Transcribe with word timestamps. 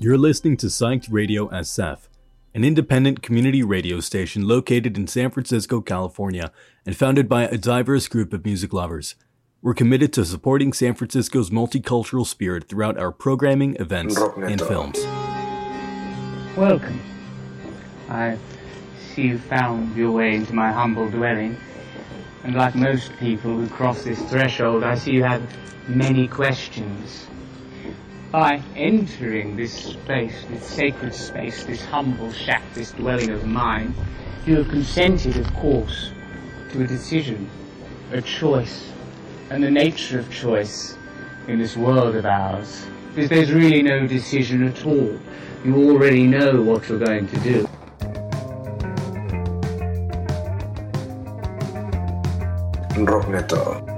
You're 0.00 0.16
listening 0.16 0.56
to 0.58 0.66
Psyched 0.66 1.08
Radio 1.10 1.48
SF, 1.48 2.06
an 2.54 2.62
independent 2.62 3.20
community 3.20 3.64
radio 3.64 3.98
station 3.98 4.46
located 4.46 4.96
in 4.96 5.08
San 5.08 5.28
Francisco, 5.32 5.80
California, 5.80 6.52
and 6.86 6.96
founded 6.96 7.28
by 7.28 7.46
a 7.46 7.58
diverse 7.58 8.06
group 8.06 8.32
of 8.32 8.44
music 8.44 8.72
lovers. 8.72 9.16
We're 9.60 9.74
committed 9.74 10.12
to 10.12 10.24
supporting 10.24 10.72
San 10.72 10.94
Francisco's 10.94 11.50
multicultural 11.50 12.24
spirit 12.24 12.68
throughout 12.68 12.96
our 12.96 13.10
programming, 13.10 13.74
events, 13.80 14.16
and 14.36 14.60
films. 14.60 15.04
Welcome. 16.56 17.00
I 18.08 18.38
see 19.12 19.22
you 19.22 19.38
found 19.38 19.96
your 19.96 20.12
way 20.12 20.36
into 20.36 20.54
my 20.54 20.70
humble 20.70 21.10
dwelling, 21.10 21.56
and 22.44 22.54
like 22.54 22.76
most 22.76 23.10
people 23.16 23.52
who 23.56 23.66
cross 23.66 24.04
this 24.04 24.22
threshold, 24.30 24.84
I 24.84 24.94
see 24.94 25.10
you 25.10 25.24
have 25.24 25.42
many 25.88 26.28
questions 26.28 27.26
by 28.30 28.62
entering 28.76 29.56
this 29.56 29.72
space, 29.72 30.44
this 30.50 30.64
sacred 30.64 31.14
space, 31.14 31.64
this 31.64 31.84
humble 31.84 32.30
shack, 32.32 32.62
this 32.74 32.92
dwelling 32.92 33.30
of 33.30 33.46
mine, 33.46 33.94
you 34.46 34.56
have 34.56 34.68
consented, 34.68 35.36
of 35.36 35.52
course, 35.54 36.10
to 36.70 36.82
a 36.82 36.86
decision, 36.86 37.48
a 38.12 38.20
choice, 38.20 38.92
and 39.50 39.62
the 39.62 39.70
nature 39.70 40.18
of 40.18 40.30
choice 40.30 40.96
in 41.46 41.58
this 41.58 41.76
world 41.76 42.16
of 42.16 42.26
ours. 42.26 42.86
Because 43.14 43.30
there's 43.30 43.52
really 43.52 43.82
no 43.82 44.06
decision 44.06 44.62
at 44.64 44.84
all. 44.84 45.18
You 45.64 45.90
already 45.90 46.26
know 46.26 46.60
what 46.60 46.88
you're 46.88 46.98
going 46.98 47.26
to 47.28 47.40
do. 47.40 47.68
Rockneto. 52.94 53.97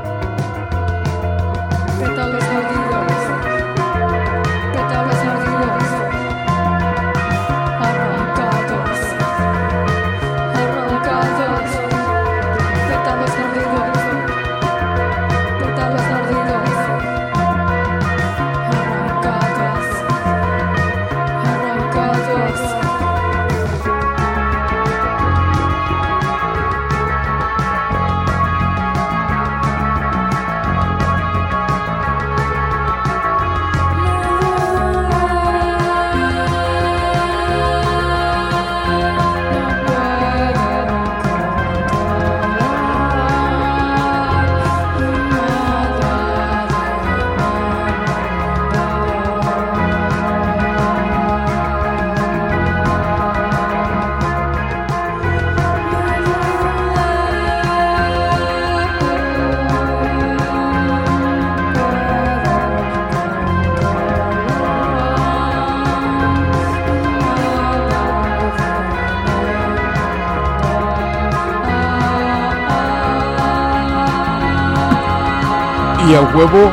Huevo 76.23 76.71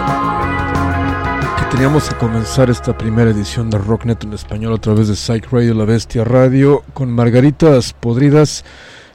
que 1.59 1.65
teníamos 1.71 2.09
que 2.09 2.15
comenzar 2.17 2.69
esta 2.69 2.97
primera 2.97 3.31
edición 3.31 3.71
de 3.71 3.79
Rocknet 3.79 4.23
en 4.25 4.35
español 4.35 4.75
a 4.75 4.79
través 4.79 5.09
de 5.09 5.17
Psych 5.17 5.51
Radio 5.51 5.75
La 5.75 5.87
Bestia 5.87 6.23
Radio 6.23 6.83
con 6.93 7.11
Margaritas 7.11 7.95
Podridas 7.95 8.65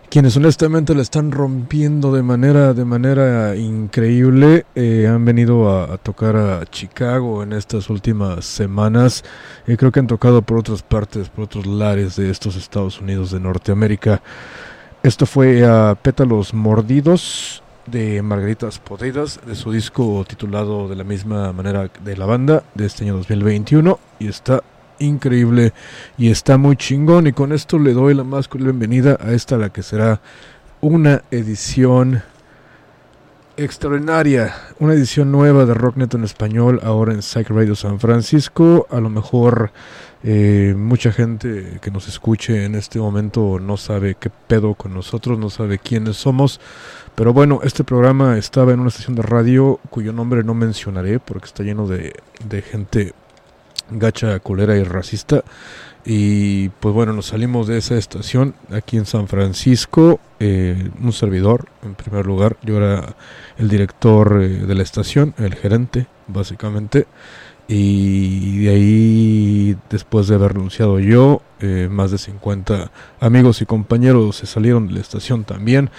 quienes 0.10 0.36
honestamente 0.38 0.94
le 0.94 1.02
están 1.02 1.32
rompiendo 1.32 2.12
de 2.12 2.22
manera 2.22 2.74
de 2.74 2.86
manera 2.86 3.56
increíble. 3.56 4.66
Eh, 4.76 5.08
han 5.08 5.26
venido 5.26 5.72
a, 5.72 5.98
tocar 5.98 6.36
a 6.36 6.66
Chicago 6.68 7.42
en 7.42 7.52
estas 7.54 7.90
últimas 7.90 8.46
semanas. 8.46 9.24
Y 9.66 9.76
creo 9.76 9.92
que 9.92 10.02
han 10.02 10.06
tocado 10.06 10.44
por 10.44 10.60
otras 10.60 10.84
partes 10.84 11.30
por 11.30 11.46
otros 11.46 11.66
lares 11.66 12.16
de 12.16 12.30
estos 12.30 12.56
Estados 12.56 13.02
Unidos 13.02 13.32
de 13.32 13.40
Norteamérica. 13.40 14.22
Esto 15.02 15.26
fue 15.26 15.66
a 15.66 15.96
Pétalos 16.00 16.54
Mordidos 16.54 17.62
de 17.86 18.22
Margaritas 18.22 18.80
Podridas, 18.80 19.40
de 19.46 19.56
su 19.56 19.72
disco 19.72 20.26
titulado 20.28 20.88
de 20.88 20.96
la 20.96 21.04
misma 21.04 21.52
manera 21.54 21.90
de 22.04 22.18
la 22.18 22.26
banda 22.26 22.64
de 22.74 22.86
este 22.86 23.04
año 23.04 23.16
2021 23.18 24.00
y 24.20 24.28
está 24.28 24.64
increíble 25.00 25.74
y 26.18 26.30
está 26.30 26.58
muy 26.58 26.76
chingón 26.76 27.28
y 27.28 27.34
con 27.34 27.52
esto 27.52 27.78
le 27.80 27.94
doy 27.94 28.14
la 28.14 28.24
más 28.24 28.50
bienvenida 28.50 29.18
a 29.20 29.32
esta 29.32 29.58
la 29.58 29.70
que 29.70 29.84
será 29.84 30.22
una 30.82 31.24
edición 31.32 32.24
extraordinaria, 33.56 34.54
una 34.80 34.94
edición 34.94 35.32
nueva 35.32 35.66
de 35.66 35.74
Rocknet 35.74 36.14
en 36.16 36.24
español 36.24 36.80
ahora 36.84 37.14
en 37.14 37.22
Psych 37.22 37.50
Radio 37.50 37.76
San 37.76 38.00
Francisco. 38.00 38.88
A 38.90 39.00
lo 39.00 39.10
mejor 39.10 39.72
eh, 40.24 40.74
mucha 40.76 41.12
gente 41.12 41.80
que 41.82 41.92
nos 41.92 42.08
escuche 42.08 42.66
en 42.66 42.76
este 42.76 42.98
momento 42.98 43.60
no 43.60 43.78
sabe 43.78 44.16
qué 44.20 44.30
pedo 44.30 44.74
con 44.74 44.94
nosotros, 44.94 45.38
no 45.38 45.50
sabe 45.50 45.78
quiénes 45.78 46.18
somos. 46.18 46.60
Pero 47.15 47.31
bueno, 47.33 47.60
este 47.63 47.83
programa 47.83 48.38
estaba 48.38 48.74
en 48.74 48.80
una 48.80 48.89
estación 48.89 49.15
de 49.15 49.21
radio 49.21 49.80
cuyo 49.89 50.13
nombre 50.13 50.44
no 50.44 50.54
mencionaré 50.54 51.19
porque 51.19 51.45
está 51.45 51.63
lleno 51.63 51.88
de, 51.88 52.13
de 52.48 52.62
gente 52.62 53.13
gacha, 53.92 54.39
colera 54.39 54.75
y 54.75 54.83
racista. 54.83 55.44
Y 56.06 56.69
pues 56.69 56.94
bueno, 56.94 57.13
nos 57.13 57.27
salimos 57.27 57.68
de 57.68 57.77
esa 57.77 57.95
estación 57.95 58.56
aquí 58.71 58.98
en 58.98 59.06
San 59.06 59.27
Francisco. 59.27 60.19
Eh, 60.39 60.89
un 61.01 61.13
servidor, 61.13 61.68
en 61.81 61.95
primer 61.95 62.25
lugar, 62.25 62.57
yo 62.63 62.77
era 62.77 63.15
el 63.57 63.69
director 63.69 64.42
eh, 64.42 64.48
de 64.50 64.75
la 64.75 64.83
estación, 64.83 65.33
el 65.38 65.56
gerente, 65.56 66.07
básicamente. 66.27 67.07
Y 67.69 68.65
de 68.65 68.69
ahí, 68.69 69.77
después 69.89 70.27
de 70.27 70.36
haber 70.36 70.54
renunciado 70.54 71.00
yo, 71.00 71.42
eh, 71.62 71.88
más 71.89 72.12
de 72.12 72.18
50 72.18 72.92
amigos 73.21 73.62
y 73.62 73.65
compañeros 73.65 74.36
se 74.36 74.45
salieron 74.45 74.88
de 74.88 74.95
la 74.95 75.00
estación 75.00 75.45
también. 75.45 75.89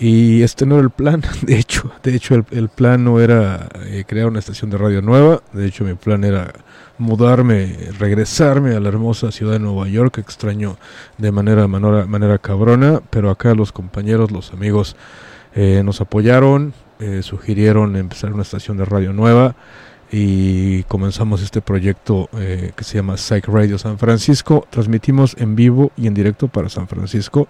Y 0.00 0.42
este 0.42 0.66
no 0.66 0.76
era 0.76 0.84
el 0.84 0.90
plan, 0.90 1.22
de 1.42 1.58
hecho, 1.58 1.92
de 2.02 2.16
hecho 2.16 2.34
el, 2.34 2.44
el 2.50 2.68
plan 2.68 3.04
no 3.04 3.20
era 3.20 3.68
crear 4.06 4.26
una 4.26 4.38
estación 4.38 4.70
de 4.70 4.78
radio 4.78 5.02
nueva, 5.02 5.42
de 5.52 5.66
hecho 5.66 5.84
mi 5.84 5.94
plan 5.94 6.24
era 6.24 6.52
mudarme, 7.00 7.76
regresarme 7.98 8.74
a 8.74 8.80
la 8.80 8.88
hermosa 8.88 9.32
ciudad 9.32 9.54
de 9.54 9.58
Nueva 9.58 9.88
York, 9.88 10.18
extraño 10.18 10.76
de 11.16 11.32
manera, 11.32 11.66
manera, 11.66 12.04
manera 12.04 12.38
cabrona, 12.38 13.00
pero 13.10 13.30
acá 13.30 13.54
los 13.54 13.72
compañeros, 13.72 14.30
los 14.30 14.52
amigos 14.52 14.96
eh, 15.54 15.82
nos 15.82 16.00
apoyaron, 16.02 16.74
eh, 17.00 17.22
sugirieron 17.22 17.96
empezar 17.96 18.32
una 18.32 18.42
estación 18.42 18.76
de 18.76 18.84
radio 18.84 19.14
nueva 19.14 19.56
y 20.12 20.82
comenzamos 20.84 21.42
este 21.42 21.62
proyecto 21.62 22.28
eh, 22.34 22.72
que 22.76 22.84
se 22.84 22.96
llama 22.96 23.16
Psych 23.16 23.46
Radio 23.48 23.78
San 23.78 23.98
Francisco. 23.98 24.66
Transmitimos 24.68 25.36
en 25.38 25.56
vivo 25.56 25.92
y 25.96 26.06
en 26.06 26.14
directo 26.14 26.48
para 26.48 26.68
San 26.68 26.86
Francisco 26.86 27.48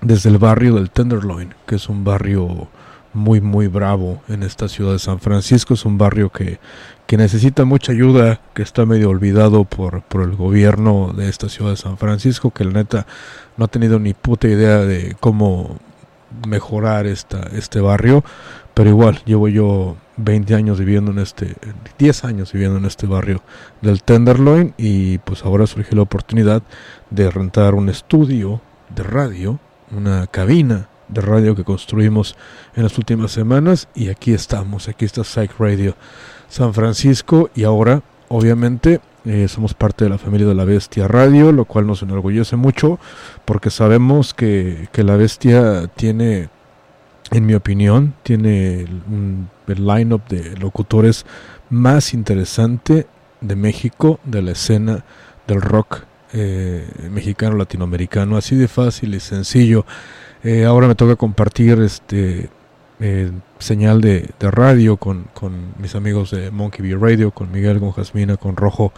desde 0.00 0.30
el 0.30 0.38
barrio 0.38 0.74
del 0.74 0.90
Tenderloin, 0.90 1.54
que 1.66 1.76
es 1.76 1.88
un 1.88 2.04
barrio 2.04 2.68
muy 3.12 3.40
muy 3.40 3.66
bravo 3.66 4.22
en 4.28 4.42
esta 4.42 4.68
ciudad 4.68 4.92
de 4.92 4.98
San 4.98 5.20
Francisco. 5.20 5.74
Es 5.74 5.84
un 5.84 5.98
barrio 5.98 6.30
que, 6.30 6.58
que 7.06 7.16
necesita 7.16 7.64
mucha 7.64 7.92
ayuda, 7.92 8.40
que 8.54 8.62
está 8.62 8.86
medio 8.86 9.10
olvidado 9.10 9.64
por, 9.64 10.02
por 10.02 10.22
el 10.22 10.36
gobierno 10.36 11.12
de 11.16 11.28
esta 11.28 11.48
ciudad 11.48 11.72
de 11.72 11.76
San 11.76 11.98
Francisco, 11.98 12.50
que 12.50 12.64
la 12.64 12.72
neta 12.72 13.06
no 13.56 13.64
ha 13.64 13.68
tenido 13.68 13.98
ni 13.98 14.14
puta 14.14 14.48
idea 14.48 14.78
de 14.78 15.16
cómo 15.20 15.78
mejorar 16.46 17.06
esta, 17.06 17.40
este 17.52 17.80
barrio. 17.80 18.24
Pero 18.74 18.88
igual, 18.88 19.20
llevo 19.24 19.48
yo 19.48 19.96
20 20.16 20.54
años 20.54 20.78
viviendo 20.78 21.10
en 21.10 21.18
este, 21.18 21.56
10 21.98 22.24
años 22.24 22.52
viviendo 22.52 22.78
en 22.78 22.84
este 22.84 23.06
barrio 23.06 23.42
del 23.80 24.02
Tenderloin 24.02 24.74
y 24.78 25.18
pues 25.18 25.44
ahora 25.44 25.66
surgió 25.66 25.96
la 25.96 26.02
oportunidad 26.02 26.62
de 27.10 27.30
rentar 27.30 27.74
un 27.74 27.88
estudio 27.88 28.60
de 28.94 29.02
radio, 29.02 29.58
una 29.92 30.26
cabina 30.26 30.88
de 31.08 31.20
radio 31.20 31.54
que 31.54 31.64
construimos 31.64 32.36
en 32.76 32.84
las 32.84 32.96
últimas 32.98 33.32
semanas 33.32 33.88
y 33.94 34.08
aquí 34.08 34.32
estamos, 34.32 34.88
aquí 34.88 35.04
está 35.04 35.24
Psych 35.24 35.58
Radio 35.58 35.96
San 36.48 36.72
Francisco 36.74 37.50
y 37.54 37.64
ahora 37.64 38.02
obviamente 38.28 39.00
eh, 39.24 39.48
somos 39.48 39.74
parte 39.74 40.04
de 40.04 40.10
la 40.10 40.18
familia 40.18 40.46
de 40.46 40.54
la 40.54 40.64
Bestia 40.64 41.06
Radio, 41.06 41.52
lo 41.52 41.64
cual 41.64 41.86
nos 41.86 42.02
enorgullece 42.02 42.56
mucho 42.56 42.98
porque 43.44 43.70
sabemos 43.70 44.34
que, 44.34 44.88
que 44.92 45.04
la 45.04 45.16
Bestia 45.16 45.88
tiene, 45.88 46.48
en 47.30 47.46
mi 47.46 47.54
opinión, 47.54 48.14
tiene 48.22 48.82
el, 48.82 49.02
el 49.66 49.86
line-up 49.86 50.22
de 50.28 50.56
locutores 50.56 51.26
más 51.68 52.14
interesante 52.14 53.06
de 53.40 53.56
México, 53.56 54.20
de 54.24 54.42
la 54.42 54.52
escena 54.52 55.04
del 55.46 55.60
rock 55.60 56.04
eh, 56.32 56.86
mexicano 57.10 57.56
latinoamericano, 57.56 58.36
así 58.36 58.56
de 58.56 58.68
fácil 58.68 59.14
y 59.14 59.20
sencillo. 59.20 59.84
Eh, 60.42 60.64
ahora 60.64 60.88
me 60.88 60.94
toca 60.94 61.16
compartir 61.16 61.80
este 61.80 62.48
eh, 62.98 63.30
señal 63.58 64.00
de, 64.00 64.30
radio 64.40 64.96
con, 64.96 65.24
con, 65.32 65.74
mis 65.78 65.94
amigos 65.94 66.30
de 66.30 66.50
Monkey 66.50 66.82
Bee 66.82 66.96
Radio, 66.96 67.30
con 67.30 67.50
Miguel, 67.50 67.80
con 67.80 67.92
Jasmina, 67.92 68.36
con 68.36 68.56
Rojo 68.56 68.92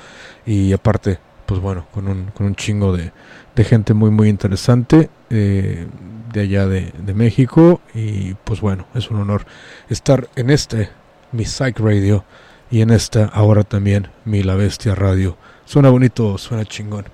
y 0.44 0.72
aparte, 0.72 1.18
pues 1.46 1.60
bueno, 1.60 1.86
con 1.92 2.08
un, 2.08 2.26
con 2.34 2.46
un 2.46 2.54
chingo 2.56 2.96
de, 2.96 3.12
de 3.54 3.64
gente 3.64 3.94
muy 3.94 4.10
muy 4.10 4.28
interesante 4.28 5.08
eh, 5.30 5.86
de 6.32 6.40
allá 6.40 6.66
de, 6.66 6.92
de, 6.98 7.14
México 7.14 7.80
y 7.94 8.34
pues 8.34 8.60
bueno, 8.60 8.86
es 8.94 9.10
un 9.10 9.18
honor 9.18 9.46
estar 9.88 10.28
en 10.36 10.50
este, 10.50 10.90
mi 11.30 11.44
Psych 11.44 11.78
Radio 11.78 12.24
y 12.72 12.80
en 12.80 12.90
esta 12.90 13.26
ahora 13.26 13.62
también 13.62 14.08
mi 14.24 14.42
La 14.42 14.54
Bestia 14.54 14.94
Radio. 14.94 15.36
Suena 15.72 15.88
bonito, 15.88 16.36
suena 16.36 16.66
chingón. 16.66 17.06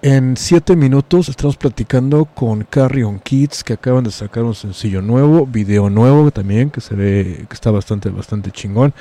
En 0.00 0.36
siete 0.36 0.76
minutos 0.76 1.28
estamos 1.28 1.56
platicando 1.56 2.24
con 2.24 2.62
Carrion 2.62 3.18
Kids 3.18 3.64
que 3.64 3.72
acaban 3.72 4.04
de 4.04 4.12
sacar 4.12 4.44
un 4.44 4.54
sencillo 4.54 5.02
nuevo, 5.02 5.44
video 5.44 5.90
nuevo 5.90 6.30
también 6.30 6.70
que 6.70 6.80
se 6.80 6.94
ve 6.94 7.46
que 7.48 7.52
está 7.54 7.72
bastante 7.72 8.08
bastante 8.10 8.52
chingón. 8.52 8.94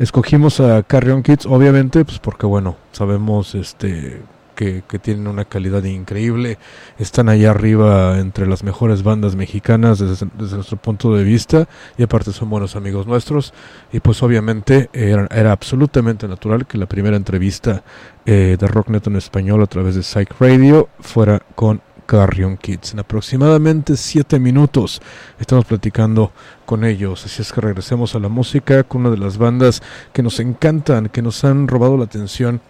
Escogimos 0.00 0.58
a 0.58 0.82
Carrion 0.82 1.22
Kids 1.22 1.46
obviamente 1.46 2.04
pues 2.04 2.18
porque 2.18 2.46
bueno, 2.46 2.74
sabemos 2.90 3.54
este 3.54 4.22
que, 4.58 4.98
tienen 4.98 5.28
una 5.28 5.44
calidad 5.44 5.84
increíble, 5.84 6.58
están 6.98 7.28
allá 7.28 7.52
arriba 7.52 8.18
entre 8.18 8.44
las 8.48 8.64
mejores 8.64 9.04
bandas 9.04 9.36
mexicanas 9.36 10.00
desde, 10.00 10.26
nuestro 10.56 10.76
punto 10.76 11.14
de 11.14 11.22
vista 11.22 11.68
y 11.96 12.02
aparte 12.02 12.32
son 12.32 12.50
buenos 12.50 12.74
amigos 12.74 13.06
nuestros 13.06 13.54
y 13.92 14.00
pues 14.00 14.20
obviamente 14.20 14.90
era, 14.92 15.52
absolutamente 15.52 16.26
natural 16.26 16.66
que 16.66 16.76
la 16.76 16.86
primera 16.86 17.16
entrevista 17.16 17.84
eh, 18.26 18.56
de 18.58 18.66
Rocknet 18.66 19.06
en 19.06 19.16
español 19.16 19.62
a 19.62 19.66
través 19.66 19.94
de 19.94 20.02
Psych 20.02 20.34
Radio 20.40 20.88
fuera 20.98 21.40
con 21.54 21.80
Carrion 22.06 22.56
Kids. 22.56 22.94
En 22.94 22.98
aproximadamente 22.98 23.96
7 23.96 24.40
minutos 24.40 25.00
estamos 25.38 25.66
platicando 25.66 26.32
con 26.66 26.84
ellos. 26.84 27.24
Así 27.24 27.42
es 27.42 27.52
que 27.52 27.60
regresemos 27.60 28.16
a 28.16 28.18
la 28.18 28.28
música 28.28 28.82
con 28.82 29.02
una 29.02 29.10
de 29.10 29.18
las 29.18 29.38
bandas 29.38 29.82
que 30.12 30.22
nos 30.24 30.40
encantan, 30.40 31.10
que 31.10 31.22
nos 31.22 31.44
han 31.44 31.68
robado 31.68 31.96
la 31.96 32.04
atención 32.04 32.60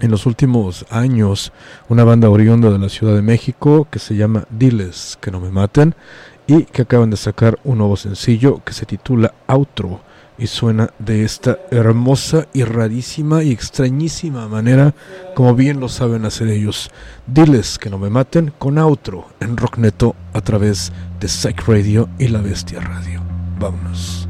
en 0.00 0.10
los 0.10 0.26
últimos 0.26 0.86
años 0.90 1.52
una 1.88 2.04
banda 2.04 2.30
oriunda 2.30 2.70
de 2.70 2.78
la 2.78 2.88
Ciudad 2.88 3.14
de 3.14 3.22
México 3.22 3.86
que 3.90 3.98
se 3.98 4.16
llama 4.16 4.46
Diles 4.50 5.18
que 5.20 5.30
no 5.30 5.40
me 5.40 5.50
maten 5.50 5.94
y 6.46 6.64
que 6.64 6.82
acaban 6.82 7.10
de 7.10 7.16
sacar 7.16 7.58
un 7.64 7.78
nuevo 7.78 7.96
sencillo 7.96 8.62
que 8.64 8.72
se 8.72 8.86
titula 8.86 9.34
Outro 9.46 10.00
y 10.38 10.46
suena 10.46 10.90
de 10.98 11.24
esta 11.24 11.58
hermosa 11.70 12.46
y 12.52 12.62
rarísima 12.62 13.42
y 13.42 13.50
extrañísima 13.50 14.48
manera 14.48 14.94
como 15.34 15.54
bien 15.54 15.80
lo 15.80 15.88
saben 15.88 16.24
hacer 16.24 16.48
ellos. 16.48 16.90
Diles 17.26 17.78
que 17.78 17.90
no 17.90 17.98
me 17.98 18.08
maten 18.08 18.52
con 18.58 18.78
Outro 18.78 19.26
en 19.40 19.56
Rockneto 19.56 20.14
a 20.32 20.40
través 20.40 20.92
de 21.20 21.28
Psych 21.28 21.66
Radio 21.66 22.08
y 22.18 22.28
La 22.28 22.40
Bestia 22.40 22.80
Radio. 22.80 23.20
Vámonos. 23.58 24.28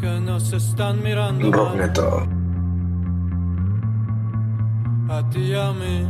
Que 0.00 0.20
nos 0.20 0.52
están 0.52 1.02
mirando. 1.02 1.50
Rockneto. 1.50 2.26
A 5.08 5.30
ti 5.30 5.40
y 5.40 5.54
a 5.54 5.72
mí. 5.72 6.08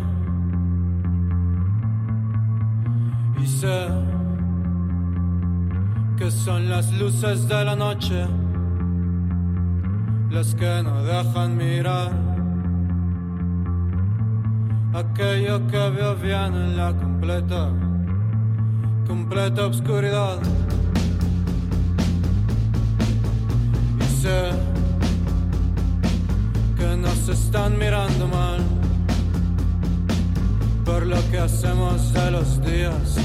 Y 3.43 3.47
sé 3.47 3.89
que 6.17 6.31
son 6.31 6.69
las 6.69 6.93
luces 6.99 7.47
de 7.47 7.65
la 7.65 7.77
noche 7.77 8.27
las 10.31 10.55
que 10.55 10.83
no 10.83 11.03
dejan 11.05 11.57
mirar 11.57 12.11
aquello 14.93 15.67
que 15.67 15.91
veo 15.91 16.15
bien 16.17 16.55
en 16.55 16.77
la 16.77 16.93
completa, 16.93 17.71
completa 19.07 19.67
oscuridad. 19.67 20.39
Nos 27.27 27.39
están 27.41 27.77
mirando 27.77 28.29
mal 28.29 28.61
por 30.85 31.05
lo 31.07 31.17
que 31.31 31.39
hacemos 31.39 32.13
de 32.13 32.31
los 32.31 32.61
días, 32.63 33.17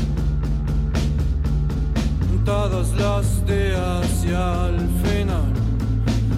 todos 2.43 2.93
los 2.93 3.45
días 3.45 4.25
y 4.25 4.33
al 4.33 4.79
final 5.03 5.53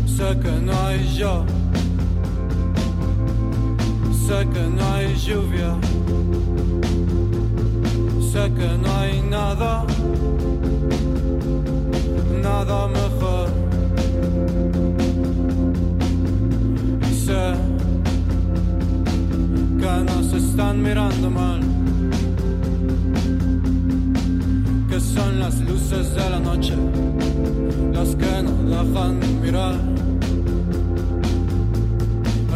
sé 0.06 0.38
que 0.40 0.52
no 0.52 0.74
hay 0.88 1.08
yo, 1.16 1.46
sé 4.28 4.48
que 4.54 4.64
no 4.78 4.94
hay 4.94 5.16
lluvia, 5.16 5.78
sé 8.32 8.52
que 8.58 8.78
no 8.78 8.94
hay 9.00 9.22
nada, 9.22 9.86
nada 12.42 12.88
mejor. 12.88 13.43
Que 19.84 20.04
nos 20.14 20.32
están 20.32 20.82
mirando 20.82 21.30
mal, 21.30 21.60
que 24.90 24.98
son 24.98 25.40
las 25.42 25.60
luces 25.60 26.16
de 26.16 26.30
la 26.30 26.40
noche 26.40 26.74
las 27.92 28.16
que 28.16 28.34
nos 28.48 28.60
dejan 28.74 29.20
mirar. 29.42 29.76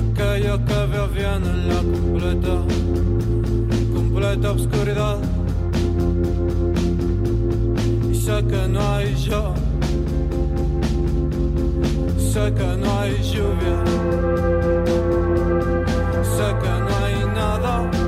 Aquello 0.02 0.56
que 0.68 0.80
veo 0.94 1.08
bien 1.10 1.42
en 1.54 1.68
la 1.68 1.82
completa, 2.00 2.56
completa 3.94 4.52
oscuridad. 4.52 5.18
Y 8.10 8.16
sé 8.16 8.38
que 8.52 8.68
no 8.70 8.82
hay 8.94 9.16
yo, 9.16 9.54
sé 12.32 12.54
que 12.58 12.70
no 12.82 13.00
hay 13.00 13.12
lluvia, 13.32 13.78
sé 16.36 16.48
que 16.62 16.70
no 16.82 16.87
hay 17.66 18.07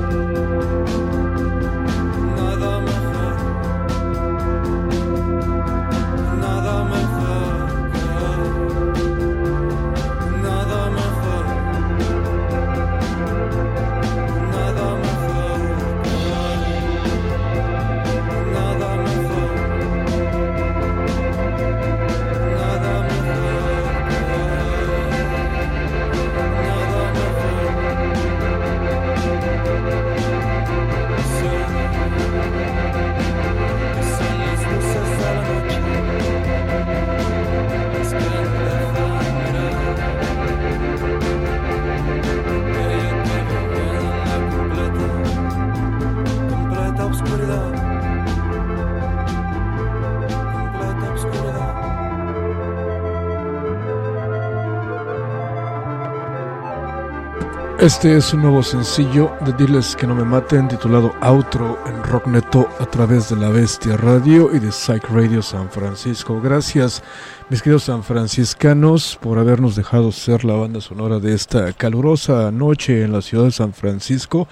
Este 57.80 58.14
es 58.14 58.34
un 58.34 58.42
nuevo 58.42 58.62
sencillo 58.62 59.32
de 59.40 59.54
Diles 59.54 59.96
que 59.96 60.06
no 60.06 60.14
me 60.14 60.22
maten 60.22 60.68
titulado 60.68 61.14
Outro 61.22 61.78
en 61.86 62.02
Rockneto 62.04 62.68
a 62.78 62.84
través 62.84 63.30
de 63.30 63.36
La 63.36 63.48
Bestia 63.48 63.96
Radio 63.96 64.54
y 64.54 64.58
de 64.58 64.70
Psych 64.70 65.08
Radio 65.08 65.40
San 65.40 65.70
Francisco. 65.70 66.42
Gracias 66.42 67.02
mis 67.48 67.62
queridos 67.62 67.84
sanfranciscanos 67.84 69.18
por 69.22 69.38
habernos 69.38 69.76
dejado 69.76 70.12
ser 70.12 70.44
la 70.44 70.56
banda 70.56 70.82
sonora 70.82 71.20
de 71.20 71.32
esta 71.32 71.72
calurosa 71.72 72.50
noche 72.50 73.02
en 73.02 73.12
la 73.12 73.22
ciudad 73.22 73.44
de 73.44 73.52
San 73.52 73.72
Francisco. 73.72 74.46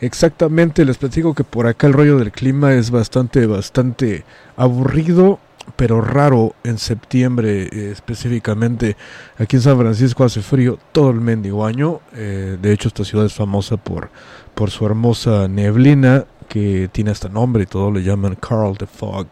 Exactamente, 0.00 0.84
les 0.84 0.98
platico 0.98 1.34
que 1.34 1.42
por 1.42 1.66
acá 1.66 1.88
el 1.88 1.94
rollo 1.94 2.16
del 2.16 2.30
clima 2.30 2.74
es 2.74 2.92
bastante, 2.92 3.44
bastante 3.46 4.24
aburrido 4.56 5.40
pero 5.76 6.00
raro 6.00 6.54
en 6.64 6.78
septiembre 6.78 7.68
eh, 7.70 7.90
específicamente. 7.92 8.96
Aquí 9.38 9.56
en 9.56 9.62
San 9.62 9.78
Francisco 9.78 10.24
hace 10.24 10.42
frío 10.42 10.78
todo 10.92 11.10
el 11.10 11.20
mendigo 11.20 11.64
año. 11.64 12.00
Eh, 12.14 12.58
de 12.60 12.72
hecho, 12.72 12.88
esta 12.88 13.04
ciudad 13.04 13.26
es 13.26 13.34
famosa 13.34 13.76
por, 13.76 14.10
por 14.54 14.70
su 14.70 14.86
hermosa 14.86 15.48
neblina 15.48 16.24
que 16.48 16.88
tiene 16.90 17.10
hasta 17.10 17.28
nombre 17.28 17.64
y 17.64 17.66
todo 17.66 17.90
le 17.90 18.02
llaman 18.02 18.36
Carl 18.36 18.76
the 18.76 18.86
Fog. 18.86 19.26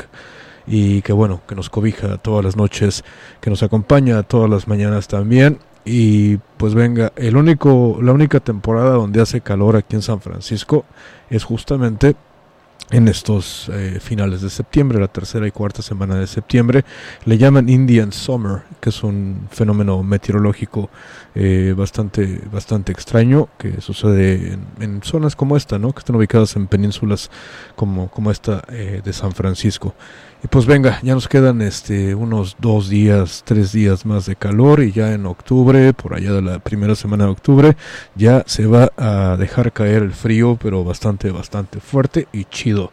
Y 0.67 1.03
que 1.03 1.13
bueno, 1.13 1.43
que 1.47 1.55
nos 1.55 1.71
cobija 1.71 2.19
todas 2.19 2.45
las 2.45 2.57
noches, 2.57 3.05
que 3.41 3.51
nos 3.51 3.63
acompaña 3.63 4.23
todas 4.25 4.51
las 4.51 4.67
mañanas 4.67 5.09
también. 5.09 5.59
Y 5.85 6.39
pues 6.57 6.75
venga, 6.75 7.13
el 7.15 7.37
único, 7.37 7.99
la 8.03 8.13
única 8.13 8.41
temporada 8.41 8.91
donde 8.91 9.21
hace 9.21 9.41
calor 9.41 9.77
aquí 9.77 9.95
en 9.95 10.03
San 10.03 10.21
Francisco 10.21 10.85
es 11.31 11.45
justamente 11.45 12.17
en 12.91 13.09
estos 13.09 13.69
eh, 13.73 13.99
finales 14.01 14.43
de 14.43 14.51
septiembre, 14.51 15.01
la 15.01 15.09
tercera 15.09 15.47
y 15.47 15.51
cuarta 15.51 15.83
semana 15.83 16.17
de 16.17 16.27
septiembre. 16.27 16.85
Le 17.25 17.37
llaman 17.37 17.69
Indian 17.69 18.13
Summer, 18.13 18.63
que 18.81 18.91
es 18.91 19.03
un 19.03 19.49
fenómeno 19.51 20.03
meteorológico 20.03 20.89
eh, 21.35 21.75
bastante, 21.77 22.41
bastante 22.53 22.93
extraño 22.93 23.49
que 23.59 23.81
sucede 23.81 24.53
en, 24.53 24.67
en, 24.81 25.03
zonas 25.03 25.35
como 25.35 25.57
esta, 25.57 25.79
¿no? 25.79 25.93
que 25.93 25.99
están 25.99 26.17
ubicadas 26.17 26.55
en 26.57 26.69
penínsulas 26.69 27.31
como, 27.75 28.09
como 28.09 28.31
esta 28.31 28.63
eh, 28.69 29.03
de 29.05 29.13
San 29.13 29.33
Francisco. 29.33 29.95
Pues 30.51 30.67
venga, 30.67 31.01
ya 31.03 31.15
nos 31.15 31.29
quedan 31.29 31.63
este 31.63 32.15
unos 32.15 32.57
dos 32.59 32.89
días, 32.89 33.43
tres 33.45 33.73
días 33.73 34.05
más 34.05 34.27
de 34.27 34.37
calor 34.37 34.83
y 34.83 34.93
ya 34.93 35.13
en 35.13 35.25
octubre, 35.25 35.93
por 35.95 36.15
allá 36.15 36.33
de 36.33 36.43
la 36.43 36.59
primera 36.59 36.95
semana 36.95 37.25
de 37.25 37.31
octubre, 37.31 37.77
ya 38.15 38.45
se 38.47 38.67
va 38.67 38.93
a 38.97 39.37
dejar 39.39 39.73
caer 39.73 40.03
el 40.03 40.13
frío, 40.13 40.59
pero 40.61 40.85
bastante, 40.85 41.31
bastante 41.31 41.81
fuerte 41.81 42.29
y 42.33 42.45
chido, 42.45 42.93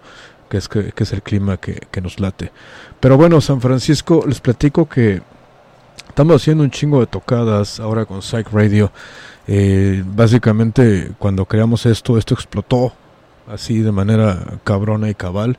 que 0.50 0.58
es, 0.58 0.70
que, 0.70 0.94
es 0.96 1.14
el 1.14 1.22
clima 1.22 1.58
que, 1.58 1.82
que 1.92 2.02
nos 2.02 2.20
late. 2.20 2.52
Pero 3.00 3.18
bueno, 3.18 3.42
San 3.42 3.60
Francisco, 3.60 4.24
les 4.26 4.40
platico 4.40 4.88
que 4.88 5.22
estamos 6.08 6.42
haciendo 6.42 6.64
un 6.64 6.72
chingo 6.72 7.02
de 7.02 7.08
tocadas 7.08 7.80
ahora 7.80 8.06
con 8.06 8.22
Psych 8.22 8.48
Radio. 8.52 8.92
Eh, 9.48 10.02
básicamente, 10.06 11.12
cuando 11.20 11.46
creamos 11.46 11.86
esto, 11.86 12.18
esto 12.18 12.34
explotó 12.34 12.94
así 13.48 13.80
de 13.80 13.92
manera 13.92 14.40
cabrona 14.64 15.10
y 15.10 15.14
cabal. 15.16 15.58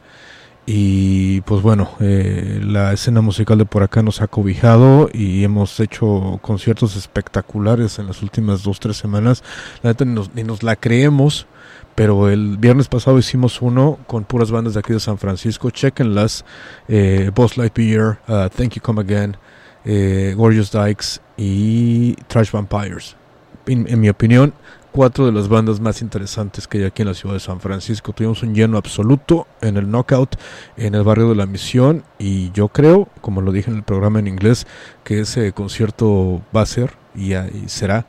Y 0.66 1.42
pues 1.42 1.60
bueno, 1.60 1.90
eh, 2.00 2.60
la 2.62 2.92
escena 2.94 3.20
musical 3.20 3.58
de 3.58 3.66
por 3.66 3.82
acá 3.82 4.02
nos 4.02 4.22
ha 4.22 4.28
cobijado 4.28 5.10
y 5.12 5.44
hemos 5.44 5.78
hecho 5.78 6.38
conciertos 6.40 6.96
espectaculares 6.96 7.98
en 7.98 8.06
las 8.06 8.22
últimas 8.22 8.62
dos, 8.62 8.80
tres 8.80 8.96
semanas. 8.96 9.42
La 9.82 9.90
neta 9.90 10.06
ni 10.06 10.14
nos, 10.14 10.34
ni 10.34 10.42
nos 10.42 10.62
la 10.62 10.76
creemos, 10.76 11.46
pero 11.94 12.30
el 12.30 12.56
viernes 12.56 12.88
pasado 12.88 13.18
hicimos 13.18 13.60
uno 13.60 13.98
con 14.06 14.24
puras 14.24 14.50
bandas 14.50 14.72
de 14.72 14.80
aquí 14.80 14.94
de 14.94 15.00
San 15.00 15.18
Francisco. 15.18 15.68
Chequenlas, 15.68 16.46
eh, 16.88 17.30
Boss 17.34 17.58
Lightyear, 17.58 18.20
uh, 18.26 18.48
Thank 18.48 18.76
You 18.76 18.82
Come 18.82 19.02
Again, 19.02 19.36
eh, 19.84 20.32
Gorgeous 20.34 20.72
Dykes 20.72 21.20
y 21.36 22.14
Trash 22.26 22.50
Vampires. 22.52 23.16
En, 23.66 23.86
en 23.86 24.00
mi 24.00 24.08
opinión, 24.08 24.54
cuatro 24.94 25.26
de 25.26 25.32
las 25.32 25.48
bandas 25.48 25.80
más 25.80 26.02
interesantes 26.02 26.68
que 26.68 26.78
hay 26.78 26.84
aquí 26.84 27.02
en 27.02 27.08
la 27.08 27.14
ciudad 27.14 27.34
de 27.34 27.40
San 27.40 27.58
Francisco. 27.58 28.12
Tuvimos 28.12 28.44
un 28.44 28.54
lleno 28.54 28.78
absoluto 28.78 29.48
en 29.60 29.76
el 29.76 29.90
Knockout, 29.90 30.36
en 30.76 30.94
el 30.94 31.02
barrio 31.02 31.28
de 31.30 31.34
la 31.34 31.46
Misión, 31.46 32.04
y 32.16 32.52
yo 32.52 32.68
creo, 32.68 33.08
como 33.20 33.40
lo 33.40 33.50
dije 33.50 33.72
en 33.72 33.78
el 33.78 33.82
programa 33.82 34.20
en 34.20 34.28
inglés, 34.28 34.68
que 35.02 35.18
ese 35.18 35.50
concierto 35.52 36.42
va 36.56 36.60
a 36.60 36.66
ser 36.66 36.92
y, 37.16 37.34
y 37.34 37.64
será 37.66 38.06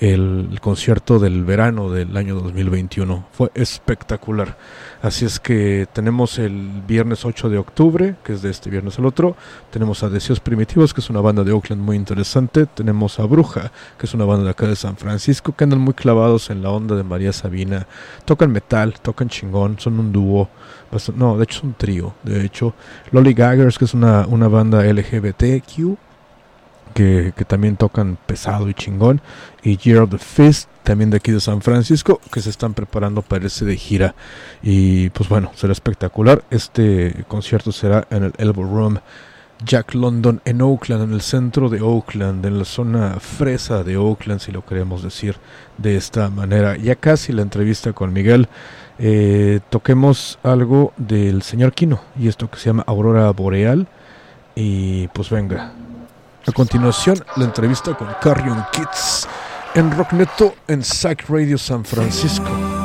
el 0.00 0.58
concierto 0.60 1.18
del 1.18 1.44
verano 1.44 1.90
del 1.90 2.16
año 2.16 2.36
2021. 2.36 3.26
Fue 3.32 3.50
espectacular. 3.54 4.56
Así 5.02 5.24
es 5.24 5.40
que 5.40 5.88
tenemos 5.92 6.38
el 6.38 6.82
viernes 6.86 7.24
8 7.24 7.48
de 7.48 7.58
octubre, 7.58 8.14
que 8.22 8.32
es 8.32 8.42
de 8.42 8.50
este 8.50 8.70
viernes 8.70 8.98
al 8.98 9.06
otro. 9.06 9.36
Tenemos 9.70 10.02
a 10.02 10.08
Deseos 10.08 10.40
Primitivos, 10.40 10.94
que 10.94 11.00
es 11.00 11.10
una 11.10 11.20
banda 11.20 11.42
de 11.42 11.52
Oakland 11.52 11.82
muy 11.82 11.96
interesante. 11.96 12.66
Tenemos 12.66 13.18
a 13.18 13.24
Bruja, 13.24 13.72
que 13.98 14.06
es 14.06 14.14
una 14.14 14.24
banda 14.24 14.44
de 14.44 14.50
acá 14.50 14.66
de 14.66 14.76
San 14.76 14.96
Francisco, 14.96 15.54
que 15.56 15.64
andan 15.64 15.80
muy 15.80 15.94
clavados 15.94 16.50
en 16.50 16.62
la 16.62 16.70
onda 16.70 16.94
de 16.94 17.02
María 17.02 17.32
Sabina. 17.32 17.86
Tocan 18.24 18.52
metal, 18.52 18.94
tocan 19.00 19.28
chingón, 19.28 19.78
son 19.78 19.98
un 19.98 20.12
dúo. 20.12 20.48
No, 21.16 21.36
de 21.36 21.44
hecho 21.44 21.58
es 21.58 21.64
un 21.64 21.74
trío. 21.74 22.14
De 22.22 22.44
hecho, 22.44 22.74
Lolly 23.10 23.34
Gaggers, 23.34 23.78
que 23.78 23.84
es 23.84 23.94
una, 23.94 24.26
una 24.26 24.48
banda 24.48 24.84
LGBTQ, 24.84 26.07
que, 26.98 27.44
también 27.46 27.76
tocan 27.76 28.18
pesado 28.26 28.68
y 28.68 28.74
chingón. 28.74 29.20
Y 29.62 29.76
Year 29.76 30.00
of 30.00 30.10
the 30.10 30.18
Fist, 30.18 30.68
también 30.82 31.10
de 31.10 31.18
aquí 31.18 31.30
de 31.30 31.40
San 31.40 31.62
Francisco, 31.62 32.20
que 32.32 32.40
se 32.40 32.50
están 32.50 32.74
preparando 32.74 33.22
para 33.22 33.44
irse 33.44 33.64
de 33.64 33.76
gira. 33.76 34.14
Y 34.62 35.10
pues 35.10 35.28
bueno, 35.28 35.52
será 35.54 35.72
espectacular. 35.72 36.42
Este 36.50 37.24
concierto 37.28 37.70
será 37.70 38.06
en 38.10 38.24
el 38.24 38.32
Elbow 38.38 38.64
Room. 38.64 38.98
Jack 39.64 39.94
London 39.94 40.40
en 40.44 40.62
Oakland, 40.62 41.02
en 41.02 41.12
el 41.12 41.20
centro 41.20 41.68
de 41.68 41.80
Oakland, 41.80 42.46
en 42.46 42.58
la 42.58 42.64
zona 42.64 43.16
fresa 43.18 43.82
de 43.82 43.96
Oakland, 43.96 44.40
si 44.40 44.52
lo 44.52 44.64
queremos 44.64 45.02
decir 45.02 45.36
de 45.78 45.96
esta 45.96 46.30
manera. 46.30 46.76
Ya 46.76 46.94
casi 46.94 47.32
la 47.32 47.42
entrevista 47.42 47.92
con 47.92 48.12
Miguel. 48.12 48.48
Eh, 49.00 49.60
toquemos 49.70 50.38
algo 50.42 50.92
del 50.96 51.42
señor 51.42 51.72
Kino 51.72 52.00
y 52.18 52.26
esto 52.26 52.50
que 52.50 52.58
se 52.58 52.66
llama 52.66 52.84
Aurora 52.86 53.30
Boreal. 53.30 53.88
Y 54.54 55.08
pues 55.08 55.30
venga, 55.30 55.72
a 56.48 56.52
continuación, 56.52 57.22
la 57.36 57.44
entrevista 57.44 57.94
con 57.94 58.08
Carrion 58.22 58.64
Kids 58.72 59.28
en 59.74 59.90
Rockneto 59.90 60.54
en 60.66 60.82
Psych 60.82 61.28
Radio 61.28 61.58
San 61.58 61.84
Francisco. 61.84 62.77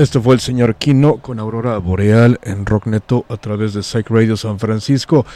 Este 0.00 0.18
fue 0.18 0.34
el 0.34 0.40
señor 0.40 0.76
Kino 0.76 1.18
con 1.18 1.38
Aurora 1.38 1.76
Boreal 1.76 2.40
en 2.42 2.64
Rockneto 2.64 3.26
a 3.28 3.36
través 3.36 3.74
de 3.74 3.82
Psych 3.82 4.08
Radio 4.08 4.34
San 4.34 4.58
Francisco. 4.58 5.26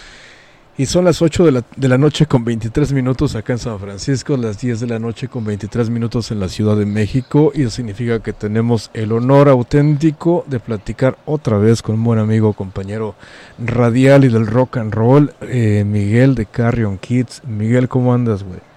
Y 0.78 0.86
son 0.86 1.04
las 1.04 1.20
8 1.20 1.44
de 1.44 1.52
la, 1.52 1.64
de 1.76 1.86
la 1.86 1.98
noche 1.98 2.24
con 2.24 2.46
23 2.46 2.94
minutos 2.94 3.34
acá 3.34 3.52
en 3.52 3.58
San 3.58 3.78
Francisco, 3.78 4.38
las 4.38 4.58
10 4.58 4.80
de 4.80 4.86
la 4.86 4.98
noche 4.98 5.28
con 5.28 5.44
23 5.44 5.90
minutos 5.90 6.30
en 6.30 6.40
la 6.40 6.48
Ciudad 6.48 6.78
de 6.78 6.86
México. 6.86 7.52
Y 7.54 7.60
eso 7.60 7.72
significa 7.72 8.20
que 8.20 8.32
tenemos 8.32 8.90
el 8.94 9.12
honor 9.12 9.50
auténtico 9.50 10.46
de 10.46 10.60
platicar 10.60 11.18
otra 11.26 11.58
vez 11.58 11.82
con 11.82 11.96
un 11.96 12.04
buen 12.04 12.18
amigo, 12.18 12.54
compañero 12.54 13.16
radial 13.58 14.24
y 14.24 14.28
del 14.28 14.46
rock 14.46 14.78
and 14.78 14.94
roll, 14.94 15.34
eh, 15.42 15.84
Miguel 15.86 16.34
de 16.34 16.46
Carrion 16.46 16.96
Kids. 16.96 17.42
Miguel, 17.46 17.86
¿cómo 17.90 18.14
andas, 18.14 18.42
güey? 18.42 18.73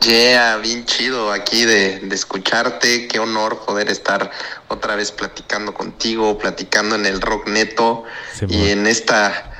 Yeah, 0.00 0.56
bien 0.56 0.86
chido 0.86 1.30
aquí 1.30 1.64
de, 1.66 2.00
de 2.00 2.14
escucharte, 2.14 3.06
qué 3.06 3.18
honor 3.18 3.60
poder 3.66 3.90
estar 3.90 4.30
otra 4.68 4.96
vez 4.96 5.12
platicando 5.12 5.74
contigo, 5.74 6.38
platicando 6.38 6.94
en 6.96 7.04
el 7.04 7.20
rock 7.20 7.48
neto 7.48 8.04
Simón. 8.32 8.54
y 8.56 8.68
en 8.70 8.86
esta, 8.86 9.52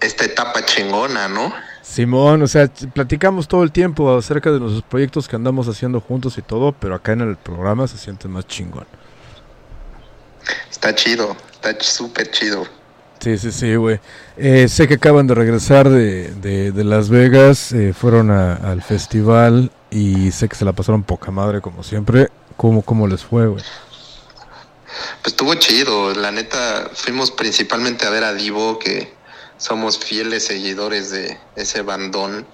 esta 0.00 0.24
etapa 0.24 0.64
chingona, 0.64 1.26
¿no? 1.28 1.52
Simón, 1.82 2.40
o 2.42 2.46
sea, 2.46 2.68
platicamos 2.68 3.48
todo 3.48 3.64
el 3.64 3.72
tiempo 3.72 4.16
acerca 4.16 4.52
de 4.52 4.60
los 4.60 4.80
proyectos 4.82 5.26
que 5.26 5.34
andamos 5.34 5.66
haciendo 5.66 6.00
juntos 6.00 6.38
y 6.38 6.42
todo, 6.42 6.70
pero 6.70 6.94
acá 6.94 7.12
en 7.12 7.22
el 7.22 7.36
programa 7.36 7.88
se 7.88 7.98
siente 7.98 8.28
más 8.28 8.46
chingón. 8.46 8.86
Está 10.70 10.94
chido, 10.94 11.36
está 11.52 11.74
súper 11.80 12.30
chido. 12.30 12.64
Sí, 13.18 13.36
sí, 13.38 13.50
sí, 13.50 13.74
güey. 13.74 13.98
Eh, 14.36 14.68
sé 14.68 14.86
que 14.86 14.94
acaban 14.94 15.26
de 15.26 15.34
regresar 15.34 15.88
de, 15.90 16.30
de, 16.36 16.70
de 16.70 16.84
Las 16.84 17.10
Vegas, 17.10 17.72
eh, 17.72 17.92
fueron 17.92 18.30
a- 18.30 18.54
al 18.54 18.80
festival 18.82 19.70
y 19.90 20.30
sé 20.32 20.48
que 20.48 20.56
se 20.56 20.64
la 20.64 20.72
pasaron 20.72 21.02
poca 21.02 21.30
madre 21.30 21.60
como 21.60 21.82
siempre. 21.82 22.28
¿Cómo, 22.56 22.82
cómo 22.82 23.06
les 23.06 23.22
fue, 23.24 23.46
güey? 23.46 23.62
Pues 25.22 25.32
estuvo 25.32 25.54
chido, 25.54 26.12
la 26.14 26.30
neta, 26.30 26.90
fuimos 26.94 27.30
principalmente 27.30 28.06
a 28.06 28.10
ver 28.10 28.24
a 28.24 28.34
Divo, 28.34 28.78
que 28.78 29.14
somos 29.56 29.98
fieles 29.98 30.46
seguidores 30.46 31.10
de 31.10 31.38
ese 31.56 31.82
bandón. 31.82 32.46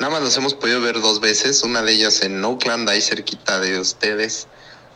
Nada 0.00 0.12
más 0.14 0.22
los 0.22 0.36
hemos 0.36 0.54
podido 0.54 0.80
ver 0.80 1.00
dos 1.00 1.20
veces, 1.20 1.62
una 1.62 1.82
de 1.82 1.92
ellas 1.92 2.22
en 2.22 2.44
Oakland, 2.44 2.88
ahí 2.88 3.00
cerquita 3.00 3.60
de 3.60 3.78
ustedes, 3.78 4.48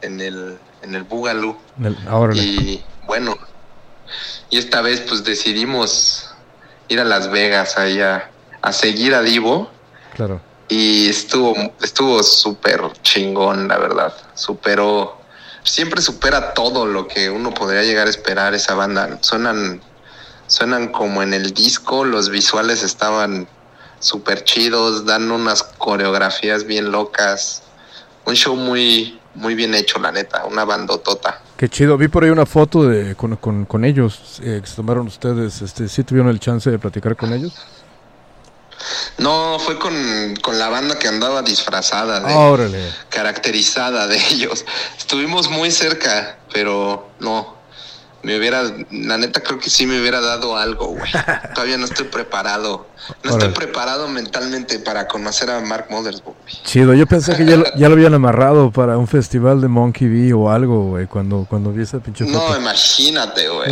en 0.03 0.21
el, 0.21 0.59
en 0.83 0.95
el 0.95 1.05
Boogaloo. 1.05 1.57
El- 1.83 1.97
Y 2.37 2.85
bueno, 3.07 3.37
y 4.51 4.59
esta 4.59 4.81
vez 4.81 5.01
pues 5.03 5.23
decidimos 5.25 6.31
ir 6.89 6.99
a 7.01 7.05
Las 7.05 7.31
Vegas 7.31 7.77
ahí 7.79 8.01
a, 8.01 8.31
a 8.63 8.73
seguir 8.73 9.15
a 9.15 9.23
Divo 9.23 9.71
claro. 10.15 10.41
Y 10.69 11.09
estuvo 11.09 11.55
estuvo 11.83 12.23
súper 12.23 12.81
chingón, 13.03 13.69
la 13.69 13.79
verdad. 13.79 14.13
Superó, 14.35 15.19
siempre 15.63 16.03
supera 16.03 16.55
todo 16.55 16.87
lo 16.87 17.09
que 17.09 17.31
uno 17.31 17.53
podría 17.55 17.83
llegar 17.83 18.07
a 18.07 18.11
esperar 18.11 18.55
esa 18.55 18.75
banda. 18.75 19.19
Suenan, 19.23 19.81
suenan 20.47 20.89
como 20.89 21.23
en 21.23 21.33
el 21.35 21.53
disco, 21.55 22.05
los 22.05 22.29
visuales 22.29 22.83
estaban 22.83 23.49
súper 23.99 24.45
chidos, 24.45 25.07
dan 25.07 25.31
unas 25.31 25.63
coreografías 25.63 26.65
bien 26.65 26.91
locas. 26.91 27.63
Un 28.27 28.35
show 28.35 28.55
muy, 28.55 29.19
muy 29.35 29.55
bien 29.55 29.75
hecho, 29.75 29.99
la 29.99 30.13
neta, 30.13 30.45
una 30.45 30.65
bandotota. 30.65 31.41
Qué 31.57 31.69
chido. 31.69 31.97
Vi 31.97 32.09
por 32.09 32.25
ahí 32.25 32.31
una 32.31 32.47
foto 32.47 32.85
de 32.85 33.17
con, 33.17 33.37
con, 33.37 33.65
con 33.65 33.85
ellos 33.85 34.39
eh, 34.43 34.61
que 34.63 34.67
se 34.69 34.77
tomaron 34.77 35.07
ustedes. 35.07 35.63
Este, 35.63 35.89
¿Sí 35.89 36.05
tuvieron 36.05 36.31
el 36.31 36.39
chance 36.39 36.71
de 36.71 36.79
platicar 36.79 37.17
con 37.17 37.33
ellos? 37.33 37.55
No, 39.19 39.59
fue 39.59 39.79
con, 39.79 40.37
con 40.43 40.59
la 40.59 40.69
banda 40.69 40.99
que 40.99 41.09
andaba 41.09 41.43
disfrazada, 41.43 42.21
de, 42.21 42.33
Órale. 42.35 42.93
caracterizada 43.09 44.07
de 44.07 44.17
ellos. 44.31 44.65
Estuvimos 44.97 45.51
muy 45.51 45.71
cerca, 45.71 46.39
pero 46.53 47.09
no. 47.21 47.57
Me 48.21 48.37
hubiera, 48.37 48.65
la 48.91 49.17
neta 49.17 49.41
creo 49.45 49.61
que 49.61 49.71
sí 49.71 49.87
me 49.87 50.01
hubiera 50.01 50.21
dado 50.21 50.57
algo, 50.57 50.89
güey. 50.89 51.11
Todavía 51.55 51.79
no 51.79 51.85
estoy 51.85 52.07
preparado. 52.07 52.89
No 53.23 53.31
estoy 53.31 53.51
preparado 53.51 54.09
mentalmente 54.09 54.81
para 54.81 55.07
conocer 55.07 55.51
a 55.51 55.61
Mark 55.61 55.87
Mothersbaugh. 55.89 56.35
güey. 56.35 56.55
Chido. 56.65 56.95
Yo 56.95 57.07
pensé 57.07 57.37
que 57.37 57.45
ya 57.45 57.57
lo, 57.57 57.65
ya 57.77 57.89
lo 57.89 57.95
habían 57.95 58.15
amarrado 58.15 58.73
para 58.73 58.99
un 58.99 59.07
festival 59.07 59.61
de 59.61 59.69
Monkey 59.69 60.09
B 60.09 60.33
o 60.35 60.51
algo, 60.51 60.89
güey, 60.91 61.07
cuando, 61.07 61.47
cuando 61.49 61.71
vi 61.73 61.85
esa 61.85 62.01
pinche 62.01 62.25
No, 62.25 62.41
foto. 62.41 62.59
imagínate, 62.61 63.49
güey. 63.49 63.71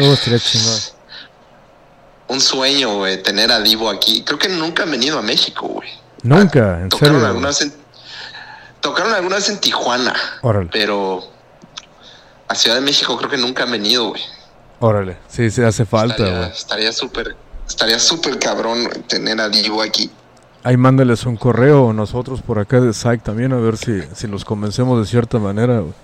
Un 2.29 2.41
sueño, 2.41 2.97
güey, 2.97 3.23
tener 3.23 3.53
a 3.53 3.61
Divo 3.61 3.89
aquí. 3.89 4.23
Creo 4.25 4.39
que 4.39 4.49
nunca 4.49 4.83
han 4.83 4.91
venido 4.91 5.19
a 5.19 5.23
México, 5.23 5.67
güey. 5.69 5.89
Nunca, 6.23 6.81
en 6.81 6.89
Tocaron 6.89 7.15
serio. 7.17 7.27
alguna 7.29 7.49
vez 7.49 7.61
en, 7.61 7.73
tocaron 8.81 9.13
alguna 9.15 9.37
vez 9.37 9.49
en 9.49 9.59
Tijuana, 9.61 10.15
Órale, 10.43 10.69
pero 10.73 11.23
a 12.49 12.55
Ciudad 12.55 12.77
de 12.77 12.83
México 12.83 13.17
creo 13.17 13.31
que 13.31 13.37
nunca 13.37 13.63
han 13.65 13.71
venido, 13.71 14.09
güey. 14.09 14.23
órale. 14.81 15.19
Sí, 15.29 15.51
sí, 15.51 15.63
hace 15.63 15.85
falta, 15.85 16.17
Estaría- 16.17 16.39
güey. 16.39 16.51
Estaría 16.51 16.93
súper, 16.93 17.37
estaría 17.69 17.99
súper 18.01 18.39
cabrón 18.41 18.89
tener 19.09 19.41
a 19.41 19.49
Divo 19.49 19.83
aquí. 19.83 20.11
Ahí 20.65 20.77
mándeles 20.77 21.25
un 21.27 21.37
correo 21.37 21.93
nosotros 21.93 22.43
por 22.43 22.59
acá 22.59 22.81
de 22.81 22.93
Psych 22.93 23.23
también 23.23 23.53
a 23.53 23.57
ver 23.57 23.77
si, 23.77 24.03
si 24.17 24.27
los 24.27 24.45
convencemos 24.45 24.99
de 25.01 25.07
cierta 25.07 25.39
manera, 25.39 25.79
güey. 25.79 25.95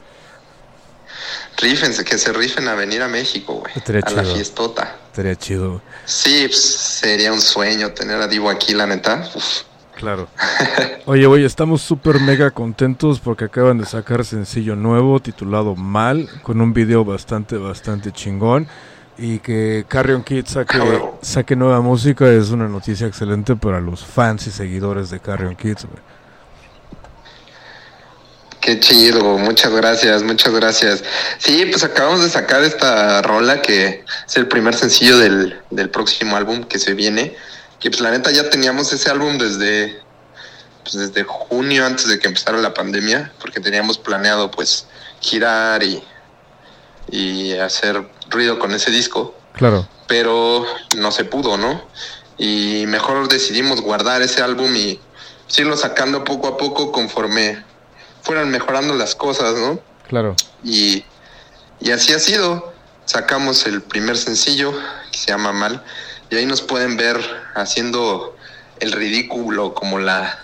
Rífense, 1.56 2.04
que 2.04 2.18
se 2.18 2.32
rifen 2.32 2.68
a 2.68 2.74
venir 2.74 3.02
a 3.02 3.08
México, 3.08 3.54
güey. 3.54 3.72
A 4.02 4.10
la 4.10 4.24
fiestota. 4.24 4.96
Estaría 5.06 5.36
chido. 5.36 5.82
Sí, 6.04 6.46
pues, 6.48 6.60
sería 6.60 7.32
un 7.32 7.40
sueño 7.40 7.92
tener 7.92 8.20
a 8.20 8.26
Divo 8.26 8.50
aquí, 8.50 8.74
la 8.74 8.86
neta. 8.86 9.28
Uf. 9.34 9.62
Claro. 9.96 10.28
Oye, 11.06 11.26
güey, 11.26 11.44
estamos 11.44 11.82
súper 11.82 12.18
mega 12.20 12.50
contentos 12.50 13.20
porque 13.20 13.44
acaban 13.44 13.78
de 13.78 13.86
sacar 13.86 14.24
sencillo 14.24 14.74
nuevo 14.74 15.20
titulado 15.20 15.76
Mal, 15.76 16.28
con 16.42 16.60
un 16.60 16.72
video 16.72 17.04
bastante, 17.04 17.56
bastante 17.56 18.10
chingón. 18.10 18.66
Y 19.18 19.38
que 19.40 19.84
Carrion 19.86 20.24
Kid 20.24 20.46
saque, 20.46 20.78
Ah, 20.78 21.10
saque 21.20 21.54
nueva 21.54 21.80
música 21.82 22.28
es 22.32 22.50
una 22.50 22.66
noticia 22.66 23.06
excelente 23.06 23.54
para 23.54 23.80
los 23.80 24.04
fans 24.04 24.46
y 24.46 24.50
seguidores 24.50 25.10
de 25.10 25.20
Carrion 25.20 25.54
Kids, 25.54 25.84
güey. 25.84 26.02
Qué 28.62 28.78
chido, 28.78 29.38
muchas 29.38 29.72
gracias, 29.72 30.22
muchas 30.22 30.54
gracias. 30.54 31.02
Sí, 31.38 31.66
pues 31.66 31.82
acabamos 31.82 32.22
de 32.22 32.30
sacar 32.30 32.62
esta 32.62 33.20
rola 33.20 33.60
que 33.60 34.04
es 34.28 34.36
el 34.36 34.46
primer 34.46 34.76
sencillo 34.76 35.18
del, 35.18 35.60
del 35.70 35.90
próximo 35.90 36.36
álbum 36.36 36.62
que 36.62 36.78
se 36.78 36.94
viene. 36.94 37.36
Que 37.80 37.90
pues 37.90 38.00
la 38.00 38.12
neta 38.12 38.30
ya 38.30 38.50
teníamos 38.50 38.92
ese 38.92 39.10
álbum 39.10 39.36
desde, 39.36 40.00
pues, 40.84 40.94
desde 40.94 41.24
junio 41.24 41.84
antes 41.84 42.06
de 42.06 42.20
que 42.20 42.28
empezara 42.28 42.56
la 42.58 42.72
pandemia, 42.72 43.32
porque 43.40 43.58
teníamos 43.58 43.98
planeado 43.98 44.48
pues 44.52 44.86
girar 45.18 45.82
y, 45.82 46.00
y 47.10 47.54
hacer 47.54 48.08
ruido 48.30 48.60
con 48.60 48.70
ese 48.70 48.92
disco, 48.92 49.34
Claro, 49.54 49.88
pero 50.06 50.64
no 50.96 51.10
se 51.10 51.24
pudo, 51.24 51.56
¿no? 51.56 51.82
Y 52.38 52.84
mejor 52.86 53.28
decidimos 53.28 53.80
guardar 53.80 54.22
ese 54.22 54.40
álbum 54.40 54.72
y 54.76 55.00
pues, 55.46 55.58
irlo 55.58 55.76
sacando 55.76 56.22
poco 56.22 56.46
a 56.46 56.56
poco 56.56 56.92
conforme 56.92 57.71
fueran 58.22 58.50
mejorando 58.50 58.94
las 58.94 59.14
cosas, 59.14 59.54
¿no? 59.56 59.78
claro. 60.08 60.36
Y, 60.64 61.04
y 61.80 61.90
así 61.90 62.12
ha 62.12 62.18
sido. 62.18 62.72
Sacamos 63.04 63.66
el 63.66 63.82
primer 63.82 64.16
sencillo 64.16 64.72
que 65.10 65.18
se 65.18 65.26
llama 65.32 65.52
Mal 65.52 65.82
y 66.30 66.36
ahí 66.36 66.46
nos 66.46 66.62
pueden 66.62 66.96
ver 66.96 67.18
haciendo 67.54 68.36
el 68.80 68.92
ridículo 68.92 69.74
como 69.74 69.98
la, 69.98 70.38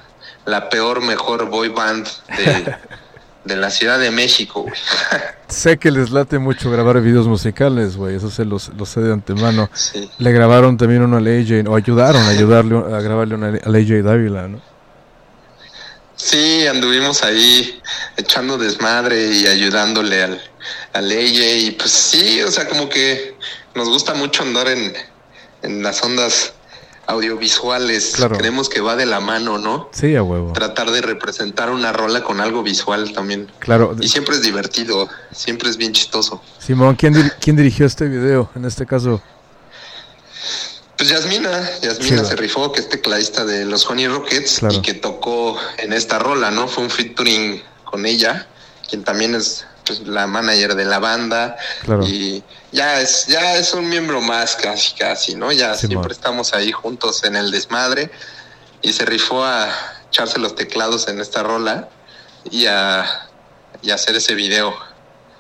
la 0.45 0.69
peor, 0.69 1.01
mejor 1.01 1.49
boy 1.49 1.69
band 1.69 2.07
de, 2.37 2.75
de 3.45 3.57
la 3.57 3.71
Ciudad 3.71 3.99
de 3.99 4.11
México. 4.11 4.63
güey. 4.63 4.75
Sé 5.49 5.79
que 5.79 5.91
les 5.91 6.11
late 6.11 6.39
mucho 6.39 6.71
grabar 6.71 7.01
videos 7.01 7.27
musicales, 7.27 7.97
güey, 7.97 8.17
eso 8.17 8.31
se 8.31 8.45
los, 8.45 8.69
lo 8.77 8.85
sé 8.85 9.01
de 9.01 9.13
antemano. 9.13 9.71
Sí. 9.73 10.11
Le 10.19 10.31
grabaron 10.33 10.77
también 10.77 11.03
uno 11.03 11.17
al 11.17 11.27
AJ, 11.27 11.67
o 11.69 11.75
ayudaron 11.75 12.23
a 12.23 12.29
ayudarle 12.29 12.77
a 12.77 13.01
grabarle 13.01 13.35
una 13.35 13.47
al 13.49 13.75
AJ 13.75 14.03
Dávila, 14.03 14.49
¿no? 14.49 14.61
Sí, 16.19 16.67
anduvimos 16.67 17.23
ahí 17.23 17.81
echando 18.17 18.59
desmadre 18.59 19.31
y 19.33 19.47
ayudándole 19.47 20.23
al, 20.25 20.43
al 20.93 21.11
AJ. 21.11 21.57
Y 21.67 21.71
pues 21.79 21.91
sí, 21.91 22.43
o 22.43 22.51
sea, 22.51 22.69
como 22.69 22.89
que 22.89 23.37
nos 23.75 23.89
gusta 23.89 24.15
mucho 24.15 24.43
andar 24.43 24.69
en, 24.69 24.93
en 25.63 25.83
las 25.83 26.03
ondas 26.03 26.53
audiovisuales. 27.07 28.13
Claro. 28.17 28.37
Creemos 28.37 28.69
que 28.69 28.81
va 28.81 28.95
de 28.97 29.07
la 29.07 29.21
mano, 29.21 29.59
¿no? 29.59 29.89
Sí, 29.93 30.15
a 30.17 30.23
huevo. 30.23 30.53
Tratar 30.53 30.91
de 30.91 31.01
representar 31.01 31.71
una 31.71 31.93
rola 31.93 32.23
con 32.23 32.41
algo 32.41 32.63
visual 32.63 33.13
también. 33.13 33.51
Claro. 33.61 33.97
Y 34.01 34.09
siempre 34.09 34.35
es 34.37 34.43
divertido, 34.43 35.09
siempre 35.33 35.71
es 35.71 35.77
bien 35.77 35.93
chistoso. 35.93 36.43
Simón, 36.59 36.97
¿quién, 36.97 37.15
dir- 37.15 37.33
quién 37.41 37.57
dirigió 37.57 37.87
este 37.87 38.07
video? 38.09 38.51
En 38.55 38.65
este 38.65 38.85
caso, 38.87 39.23
Pues 40.99 41.11
Yasmina, 41.11 41.79
Yasmina 41.81 42.25
se 42.25 42.35
rifó, 42.35 42.73
que 42.73 42.81
es 42.81 42.89
tecladista 42.89 43.45
de 43.45 43.65
los 43.65 43.89
Honey 43.89 44.09
Rockets 44.09 44.59
Claro. 44.59 44.75
y 44.75 44.83
que 44.83 44.95
tocó 44.95 45.57
en 45.77 45.93
esta 45.93 46.19
rola, 46.19 46.51
¿no? 46.51 46.67
Fue 46.67 46.83
un 46.83 46.91
featuring 46.91 47.63
con 47.85 48.05
ella, 48.05 48.49
quien 48.89 49.05
también 49.05 49.37
es 49.37 49.65
pues, 49.87 50.01
la 50.01 50.27
manager 50.27 50.75
de 50.75 50.85
la 50.85 50.99
banda 50.99 51.57
claro. 51.85 52.05
y 52.05 52.43
ya 52.73 53.01
es 53.01 53.27
ya 53.29 53.57
es 53.57 53.73
un 53.75 53.89
miembro 53.89 54.21
más 54.21 54.57
casi 54.57 54.95
casi, 54.97 55.37
¿no? 55.37 55.53
Ya 55.53 55.77
siempre 55.77 56.13
estamos 56.13 56.53
ahí 56.53 56.73
juntos 56.73 57.23
en 57.23 57.37
el 57.37 57.53
desmadre 57.53 58.11
y 58.83 58.93
se 58.93 59.05
rifó 59.05 59.45
a 59.45 59.73
echarse 60.09 60.41
los 60.41 60.57
teclados 60.57 61.07
en 61.07 61.21
esta 61.21 61.45
rola 61.45 61.89
y 62.51 62.67
a, 62.67 63.29
y 63.83 63.93
a 63.93 63.95
hacer 63.95 64.17
ese 64.17 64.35
video. 64.35 64.75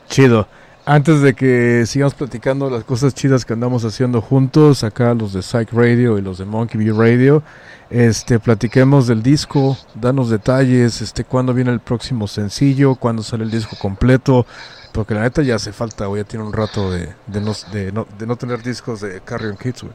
Chido. 0.08 0.46
Antes 0.90 1.20
de 1.20 1.34
que 1.34 1.84
sigamos 1.84 2.14
platicando 2.14 2.70
las 2.70 2.82
cosas 2.82 3.12
chidas 3.12 3.44
que 3.44 3.52
andamos 3.52 3.84
haciendo 3.84 4.22
juntos, 4.22 4.84
acá 4.84 5.12
los 5.12 5.34
de 5.34 5.42
Psych 5.42 5.70
Radio 5.70 6.16
y 6.16 6.22
los 6.22 6.38
de 6.38 6.46
Monkey 6.46 6.82
Bee 6.82 6.94
Radio, 6.96 7.42
este, 7.90 8.38
platiquemos 8.38 9.06
del 9.06 9.22
disco, 9.22 9.76
danos 9.94 10.30
detalles, 10.30 11.02
este, 11.02 11.24
cuándo 11.24 11.52
viene 11.52 11.72
el 11.72 11.80
próximo 11.80 12.26
sencillo, 12.26 12.94
cuándo 12.94 13.22
sale 13.22 13.44
el 13.44 13.50
disco 13.50 13.76
completo, 13.78 14.46
porque 14.92 15.12
la 15.12 15.20
neta 15.20 15.42
ya 15.42 15.56
hace 15.56 15.74
falta, 15.74 16.06
güey, 16.06 16.22
ya 16.22 16.26
tiene 16.26 16.46
un 16.46 16.54
rato 16.54 16.90
de, 16.90 17.14
de, 17.26 17.40
no, 17.42 17.52
de, 17.70 17.92
no, 17.92 18.08
de 18.18 18.26
no 18.26 18.36
tener 18.36 18.62
discos 18.62 19.02
de 19.02 19.20
Carrion 19.20 19.58
Kids, 19.58 19.82
güey. 19.82 19.94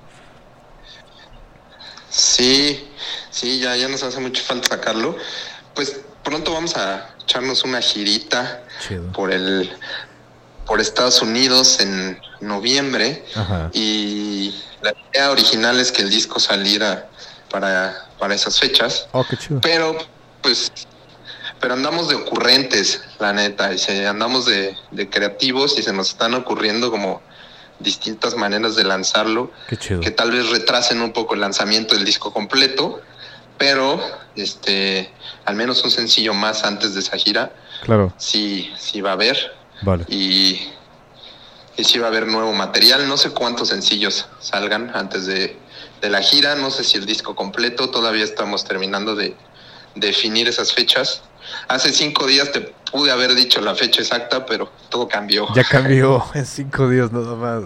Sí, 2.08 2.88
sí, 3.32 3.60
ya, 3.60 3.76
ya 3.76 3.88
nos 3.88 4.04
hace 4.04 4.20
mucho 4.20 4.44
falta 4.44 4.68
sacarlo. 4.68 5.18
Pues 5.74 6.02
pronto 6.24 6.54
vamos 6.54 6.78
a 6.78 7.16
echarnos 7.24 7.64
una 7.64 7.82
girita 7.82 8.64
Chido. 8.88 9.12
por 9.12 9.32
el 9.32 9.72
por 10.66 10.80
Estados 10.82 11.22
Unidos 11.22 11.80
en 11.80 12.20
noviembre 12.42 13.24
Ajá. 13.36 13.70
y 13.74 14.54
la 14.82 14.94
idea 15.12 15.32
original 15.32 15.80
es 15.80 15.92
que 15.92 16.02
el 16.02 16.10
disco 16.10 16.40
saliera 16.40 17.10
para, 17.50 18.08
para 18.20 18.34
esas 18.36 18.60
fechas, 18.60 19.08
Oh, 19.12 19.26
qué 19.30 19.38
chido. 19.38 19.60
pero 19.62 19.96
pues 20.42 20.72
pero 21.60 21.76
andamos 21.76 22.10
de 22.10 22.16
ocurrentes, 22.16 23.02
la 23.20 23.32
neta, 23.32 23.72
y 23.74 23.78
se, 23.78 24.06
andamos 24.06 24.46
de, 24.46 24.76
de 24.92 25.10
creativos 25.10 25.78
y 25.80 25.84
se 25.84 25.94
nos 25.94 26.10
están 26.10 26.34
ocurriendo 26.34 26.92
como 26.92 27.22
distintas 27.80 28.36
maneras 28.36 28.76
de 28.76 28.84
lanzarlo 28.84 29.50
Qué 29.70 29.78
chido. 29.78 30.02
que 30.02 30.12
tal 30.12 30.32
vez 30.32 30.50
retrasen 30.50 31.02
un 31.02 31.14
poco 31.14 31.36
el 31.36 31.40
lanzamiento 31.40 31.96
del 31.96 32.04
disco 32.04 32.34
completo, 32.34 33.00
pero 33.58 33.98
este 34.36 35.10
al 35.46 35.56
menos 35.56 35.84
un 35.86 35.92
sencillo 35.92 36.34
más 36.34 36.64
antes 36.66 36.94
de 36.96 37.00
esa 37.00 37.16
gira 37.18 37.54
Claro, 37.84 38.14
sí 38.18 38.70
sí 38.78 39.00
va 39.00 39.12
a 39.12 39.14
haber 39.14 39.38
vale. 39.84 40.06
y 40.10 40.68
y 41.76 41.84
sí 41.86 41.98
va 41.98 42.06
a 42.06 42.10
haber 42.10 42.28
nuevo 42.28 42.54
material, 42.54 43.08
no 43.08 43.18
sé 43.18 43.32
cuántos 43.32 43.70
sencillos 43.70 44.28
salgan 44.40 44.92
antes 44.94 45.26
de, 45.26 45.58
de 46.02 46.10
la 46.12 46.22
gira, 46.22 46.54
no 46.56 46.70
sé 46.70 46.84
si 46.84 47.00
el 47.00 47.06
disco 47.08 47.36
completo, 47.36 47.90
todavía 47.90 48.24
estamos 48.24 48.64
terminando 48.64 49.16
de 49.16 49.36
definir 49.96 50.48
esas 50.48 50.72
fechas. 50.72 51.24
Hace 51.68 51.92
cinco 51.92 52.28
días 52.28 52.52
te 52.52 52.62
pude 52.92 53.12
haber 53.12 53.34
dicho 53.34 53.60
la 53.60 53.74
fecha 53.74 54.02
exacta, 54.02 54.46
pero 54.46 54.72
todo 54.90 55.08
cambió. 55.08 55.48
Ya 55.56 55.64
cambió 55.70 56.24
en 56.36 56.46
cinco 56.46 56.88
días 56.90 57.12
nada 57.12 57.36
más. 57.36 57.64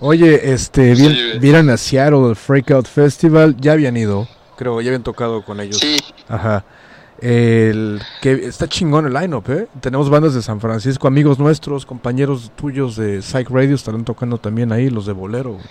Oye, 0.00 0.52
este, 0.54 0.96
Sí, 0.96 1.06
vi- 1.06 1.38
vieron 1.38 1.68
a 1.68 1.76
Seattle 1.76 2.30
el 2.30 2.36
Freakout 2.36 2.86
Festival, 2.88 3.54
ya 3.58 3.72
habían 3.72 3.94
ido, 3.98 4.26
creo, 4.56 4.80
ya 4.80 4.88
habían 4.88 5.02
tocado 5.02 5.44
con 5.44 5.60
ellos. 5.60 5.76
Sí, 5.76 5.98
Ajá. 6.28 6.64
El 7.22 8.00
que 8.22 8.32
está 8.46 8.66
chingón 8.68 9.06
el 9.06 9.12
lineup, 9.12 9.48
¿eh? 9.50 9.68
Tenemos 9.80 10.08
bandas 10.08 10.34
de 10.34 10.40
San 10.42 10.60
Francisco, 10.60 11.06
amigos 11.06 11.38
nuestros, 11.38 11.84
compañeros 11.84 12.50
tuyos 12.56 12.96
de 12.96 13.20
Psych 13.20 13.50
Radio 13.50 13.74
estarán 13.74 14.04
tocando 14.04 14.38
también 14.38 14.72
ahí, 14.72 14.88
los 14.88 15.04
de 15.06 15.12
Bolero. 15.12 15.52
güey. 15.52 15.64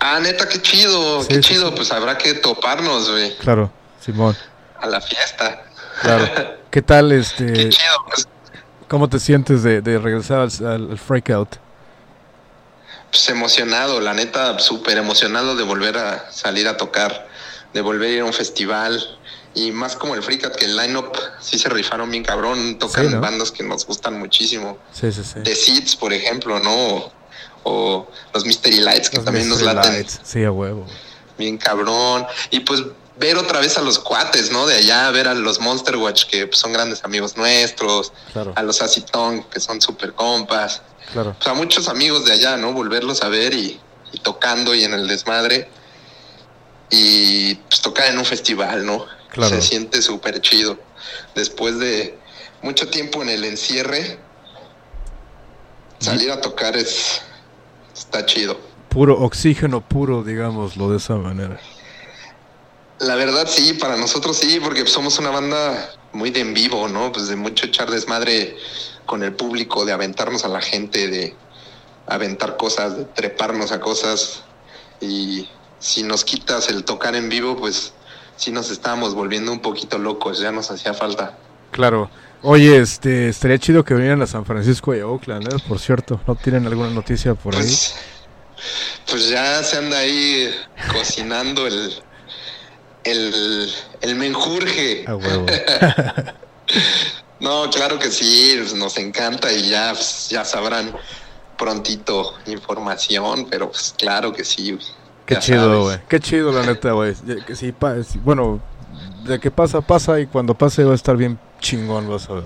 Ah, 0.00 0.18
neta, 0.20 0.48
qué 0.48 0.62
chido, 0.62 1.22
Sí, 1.22 1.28
qué 1.28 1.34
sí, 1.36 1.40
chido. 1.54 1.68
sí. 1.68 1.74
Pues 1.76 1.92
habrá 1.92 2.16
que 2.16 2.34
toparnos, 2.34 3.10
güey, 3.10 3.36
Claro, 3.38 3.70
Simón. 4.00 4.36
a 4.80 4.86
la 4.86 5.00
fiesta. 5.00 5.64
Claro. 6.02 6.24
¿Qué 6.70 6.82
tal 6.82 7.08
Qué 7.10 7.18
este 7.18 7.68
chido. 7.68 7.92
Pues, 8.06 8.28
¿Cómo 8.88 9.08
te 9.08 9.18
sientes 9.18 9.62
de, 9.62 9.82
de 9.82 9.98
regresar 9.98 10.38
al, 10.40 10.50
al, 10.66 10.90
al 10.92 10.98
Freakout? 10.98 11.56
Pues 13.10 13.28
emocionado, 13.28 14.00
la 14.00 14.14
neta, 14.14 14.58
súper 14.58 14.98
emocionado 14.98 15.56
de 15.56 15.64
volver 15.64 15.96
a 15.98 16.30
salir 16.30 16.68
a 16.68 16.76
tocar, 16.76 17.26
de 17.74 17.80
volver 17.80 18.08
a 18.10 18.12
ir 18.12 18.20
a 18.20 18.24
un 18.24 18.32
festival. 18.32 19.17
Y 19.54 19.72
más 19.72 19.96
como 19.96 20.14
el 20.14 20.22
Freakout, 20.22 20.54
que 20.56 20.66
el 20.66 20.76
line-up 20.76 21.10
sí 21.40 21.58
se 21.58 21.68
rifaron 21.68 22.10
bien 22.10 22.22
cabrón. 22.24 22.78
Tocan 22.78 23.06
Sí, 23.08 23.14
¿no? 23.14 23.20
bandas 23.20 23.50
que 23.50 23.62
nos 23.64 23.86
gustan 23.86 24.18
muchísimo. 24.18 24.78
Sí, 24.92 25.10
sí, 25.10 25.22
sí. 25.24 25.40
The 25.42 25.54
Seeds, 25.56 25.96
por 25.96 26.12
ejemplo, 26.12 26.60
¿no? 26.60 27.10
O, 27.64 28.06
los 28.32 28.44
Mystery 28.44 28.80
Lights, 28.80 29.10
que 29.10 29.16
Los 29.16 29.24
también 29.24 29.48
nos 29.48 29.62
laten 29.62 29.92
Lights. 29.94 30.20
Sí, 30.22 30.44
a 30.44 30.52
huevo. 30.52 30.86
bien 31.36 31.58
cabrón. 31.58 32.26
Y 32.50 32.60
pues 32.60 32.82
ver 33.18 33.36
otra 33.36 33.58
vez 33.60 33.76
a 33.78 33.80
los 33.82 33.98
cuates, 33.98 34.52
¿no? 34.52 34.66
De 34.66 34.76
allá, 34.76 35.10
ver 35.10 35.26
a 35.26 35.34
los 35.34 35.58
Monster 35.60 35.96
Watch, 35.96 36.24
que 36.26 36.46
pues, 36.46 36.60
son 36.60 36.72
grandes 36.72 37.02
amigos 37.04 37.36
nuestros, 37.36 38.12
Claro, 38.32 38.52
a 38.54 38.62
los 38.62 38.80
Acid 38.80 39.04
Tongue, 39.04 39.44
que 39.50 39.58
son 39.58 39.80
super 39.80 40.12
compas, 40.14 40.82
claro. 41.12 41.34
pues 41.36 41.48
a 41.48 41.54
muchos 41.54 41.88
amigos 41.88 42.24
de 42.26 42.32
allá, 42.34 42.56
¿no? 42.56 42.72
Volverlos 42.72 43.22
a 43.22 43.28
ver 43.28 43.54
y, 43.54 43.80
y 44.12 44.18
tocando 44.20 44.72
y 44.74 44.84
en 44.84 44.94
el 44.94 45.08
desmadre. 45.08 45.68
Y 46.90 47.56
pues 47.56 47.80
tocar 47.82 48.06
en 48.08 48.18
un 48.18 48.24
festival, 48.24 48.86
¿no? 48.86 49.04
Claro. 49.30 49.54
Se 49.54 49.62
siente 49.62 50.02
súper 50.02 50.40
chido. 50.40 50.78
Después 51.34 51.78
de 51.78 52.18
mucho 52.62 52.88
tiempo 52.88 53.22
en 53.22 53.28
el 53.28 53.44
encierre, 53.44 54.18
salir 55.98 56.30
a 56.30 56.40
tocar 56.40 56.76
es... 56.76 57.22
Está 57.94 58.24
chido. 58.24 58.58
Puro 58.88 59.20
oxígeno 59.20 59.80
puro, 59.80 60.22
digámoslo 60.22 60.90
de 60.90 60.98
esa 60.98 61.16
manera. 61.16 61.60
La 63.00 63.16
verdad 63.16 63.46
sí, 63.48 63.74
para 63.74 63.96
nosotros 63.96 64.36
sí, 64.36 64.60
porque 64.62 64.86
somos 64.86 65.18
una 65.18 65.30
banda 65.30 65.90
muy 66.12 66.30
de 66.30 66.40
en 66.40 66.54
vivo, 66.54 66.88
¿no? 66.88 67.12
Pues 67.12 67.28
de 67.28 67.36
mucho 67.36 67.66
echar 67.66 67.90
desmadre 67.90 68.56
con 69.06 69.22
el 69.22 69.34
público, 69.34 69.84
de 69.84 69.92
aventarnos 69.92 70.44
a 70.44 70.48
la 70.48 70.60
gente, 70.60 71.08
de 71.08 71.34
aventar 72.06 72.56
cosas, 72.56 72.96
de 72.96 73.04
treparnos 73.04 73.72
a 73.72 73.80
cosas. 73.80 74.42
Y 75.00 75.48
si 75.78 76.02
nos 76.02 76.24
quitas 76.24 76.68
el 76.68 76.84
tocar 76.84 77.14
en 77.14 77.28
vivo, 77.28 77.56
pues 77.56 77.92
sí 78.38 78.50
nos 78.50 78.70
estábamos 78.70 79.14
volviendo 79.14 79.52
un 79.52 79.60
poquito 79.60 79.98
locos, 79.98 80.40
ya 80.40 80.50
nos 80.50 80.70
hacía 80.70 80.94
falta. 80.94 81.36
Claro. 81.70 82.10
Oye, 82.42 82.78
este, 82.78 83.28
estaría 83.28 83.58
chido 83.58 83.84
que 83.84 83.94
vinieran 83.94 84.22
a 84.22 84.26
San 84.26 84.46
Francisco 84.46 84.94
y 84.94 85.00
a 85.00 85.06
Oakland, 85.06 85.52
¿eh? 85.52 85.56
Por 85.68 85.80
cierto, 85.80 86.20
¿no 86.26 86.36
tienen 86.36 86.66
alguna 86.66 86.88
noticia 86.90 87.34
por 87.34 87.54
ahí? 87.54 87.60
Pues, 87.60 87.96
pues 89.10 89.28
ya 89.28 89.62
se 89.62 89.76
anda 89.76 89.98
ahí 89.98 90.48
cocinando 90.92 91.66
el, 91.66 91.92
el, 93.04 93.72
el 94.00 94.14
menjurje. 94.14 95.04
A 95.06 95.16
huevo. 95.16 95.46
No, 97.40 97.70
claro 97.70 97.98
que 97.98 98.10
sí, 98.10 98.56
pues, 98.58 98.74
nos 98.74 98.96
encanta 98.96 99.52
y 99.52 99.68
ya, 99.68 99.92
pues, 99.92 100.28
ya 100.28 100.44
sabrán 100.44 100.92
prontito 101.56 102.34
información, 102.46 103.46
pero 103.48 103.70
pues 103.70 103.94
claro 103.96 104.32
que 104.32 104.44
sí. 104.44 104.72
güey. 104.72 104.84
Qué 105.28 105.34
Ya 105.34 105.40
chido, 105.40 105.82
güey. 105.82 105.98
Qué 106.08 106.20
chido, 106.20 106.50
la 106.52 106.64
neta, 106.64 106.92
güey. 106.92 107.14
Sí, 107.14 107.54
sí, 107.54 107.74
bueno, 108.24 108.62
de 109.24 109.38
que 109.38 109.50
pasa, 109.50 109.82
pasa 109.82 110.18
y 110.18 110.26
cuando 110.26 110.54
pase 110.54 110.84
va 110.84 110.92
a 110.92 110.94
estar 110.94 111.18
bien 111.18 111.38
chingón, 111.60 112.08
vas 112.08 112.30
a 112.30 112.32
ver. 112.32 112.44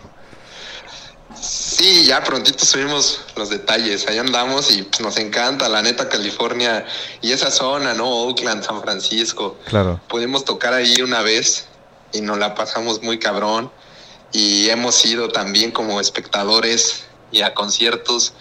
Sí, 1.40 2.04
ya 2.04 2.24
prontito 2.24 2.64
subimos 2.64 3.20
los 3.36 3.50
detalles, 3.50 4.08
ahí 4.08 4.18
andamos 4.18 4.72
y 4.72 4.82
pues, 4.82 5.00
nos 5.00 5.16
encanta, 5.18 5.68
la 5.68 5.80
neta 5.80 6.08
California 6.08 6.84
y 7.20 7.30
esa 7.30 7.52
zona, 7.52 7.94
¿no? 7.94 8.08
Oakland, 8.08 8.64
San 8.64 8.82
Francisco. 8.82 9.56
Claro. 9.66 10.00
Pudimos 10.08 10.44
tocar 10.44 10.74
ahí 10.74 11.02
una 11.02 11.22
vez 11.22 11.68
y 12.12 12.20
nos 12.20 12.36
la 12.38 12.56
pasamos 12.56 13.00
muy 13.00 13.20
cabrón 13.20 13.70
y 14.32 14.68
hemos 14.70 15.04
ido 15.06 15.28
también 15.28 15.70
como 15.70 16.00
espectadores 16.00 17.04
y 17.30 17.42
a 17.42 17.54
conciertos 17.54 18.34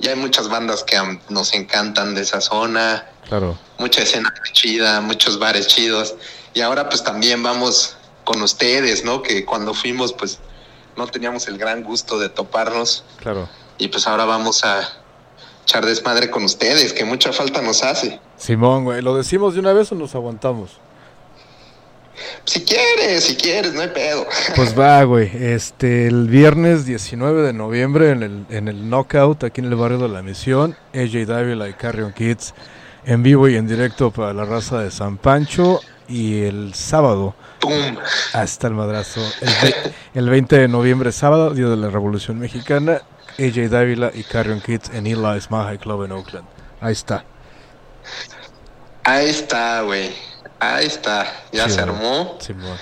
y 0.00 0.08
hay 0.08 0.16
muchas 0.16 0.48
bandas 0.48 0.84
que 0.84 0.96
nos 1.28 1.52
encantan 1.54 2.14
de 2.14 2.22
esa 2.22 2.40
zona, 2.40 3.06
Claro. 3.28 3.58
mucha 3.78 4.02
escena 4.02 4.32
chida, 4.52 5.00
muchos 5.00 5.38
bares 5.38 5.66
chidos 5.66 6.14
y 6.54 6.60
ahora 6.60 6.88
pues 6.88 7.02
también 7.04 7.42
vamos 7.42 7.96
con 8.24 8.40
ustedes, 8.42 9.04
¿no? 9.04 9.22
Que 9.22 9.44
cuando 9.44 9.74
fuimos 9.74 10.12
pues 10.12 10.38
no 10.96 11.06
teníamos 11.06 11.46
el 11.48 11.58
gran 11.58 11.82
gusto 11.82 12.18
de 12.18 12.28
toparnos 12.28 13.04
Claro. 13.18 13.48
y 13.78 13.88
pues 13.88 14.06
ahora 14.06 14.24
vamos 14.24 14.64
a 14.64 14.88
echar 15.64 15.84
desmadre 15.84 16.30
con 16.30 16.44
ustedes, 16.44 16.92
que 16.94 17.04
mucha 17.04 17.32
falta 17.32 17.60
nos 17.60 17.82
hace. 17.82 18.18
Simón, 18.38 18.84
güey, 18.84 19.02
¿lo 19.02 19.14
decimos 19.16 19.54
de 19.54 19.60
una 19.60 19.72
vez 19.74 19.92
o 19.92 19.94
nos 19.94 20.14
aguantamos? 20.14 20.70
Si 22.44 22.64
quieres, 22.64 23.24
si 23.24 23.36
quieres, 23.36 23.74
no 23.74 23.82
hay 23.82 23.88
pedo. 23.88 24.26
Pues 24.56 24.78
va, 24.78 25.02
güey. 25.04 25.30
Este, 25.34 26.06
el 26.06 26.28
viernes 26.28 26.86
19 26.86 27.42
de 27.42 27.52
noviembre 27.52 28.10
en 28.10 28.22
el, 28.22 28.46
en 28.50 28.68
el 28.68 28.88
Knockout, 28.88 29.44
aquí 29.44 29.60
en 29.60 29.66
el 29.66 29.74
barrio 29.76 29.98
de 29.98 30.08
la 30.08 30.22
Misión, 30.22 30.76
AJ 30.94 31.26
Dávila 31.26 31.68
y 31.68 31.74
Carrion 31.74 32.12
Kids 32.12 32.54
en 33.04 33.22
vivo 33.22 33.48
y 33.48 33.56
en 33.56 33.66
directo 33.66 34.10
para 34.10 34.32
la 34.32 34.44
raza 34.44 34.80
de 34.80 34.90
San 34.90 35.18
Pancho. 35.18 35.80
Y 36.08 36.42
el 36.44 36.72
sábado, 36.72 37.34
¡Pum! 37.60 37.98
hasta 38.32 38.66
el 38.66 38.72
madrazo, 38.72 39.20
el, 39.42 39.74
el 40.14 40.30
20 40.30 40.58
de 40.58 40.68
noviembre, 40.68 41.12
sábado, 41.12 41.50
día 41.50 41.66
de 41.66 41.76
la 41.76 41.90
Revolución 41.90 42.38
Mexicana, 42.38 43.02
AJ 43.38 43.68
Dávila 43.68 44.10
y 44.14 44.24
Carrion 44.24 44.62
Kids 44.62 44.90
en 44.94 45.06
Eli's 45.06 45.50
Mahai 45.50 45.76
Club 45.76 46.04
en 46.04 46.12
Oakland. 46.12 46.46
Ahí 46.80 46.92
está. 46.92 47.24
Ahí 49.04 49.28
está, 49.28 49.82
güey. 49.82 50.10
Ahí 50.60 50.86
está. 50.86 51.26
Ya 51.52 51.68
se 51.68 51.80
armó. 51.80 52.36
Simón. 52.40 52.76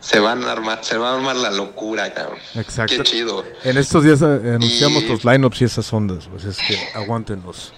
Se 0.00 0.18
van 0.18 0.42
a 0.44 0.52
armar, 0.52 0.78
se 0.82 0.96
va 0.96 1.10
a 1.10 1.14
armar 1.16 1.36
la 1.36 1.50
locura, 1.50 2.12
cabrón. 2.14 2.38
Exacto. 2.54 2.96
Qué 2.96 3.02
chido. 3.02 3.44
En 3.64 3.76
estos 3.76 4.02
días 4.02 4.22
eh, 4.22 4.54
anunciamos 4.54 5.02
Y- 5.02 5.08
los 5.08 5.24
lineups 5.24 5.60
y 5.60 5.64
esas 5.64 5.92
ondas, 5.92 6.26
pues 6.30 6.44
es 6.44 6.56
que 6.56 6.78
aguántenos. 6.94 7.72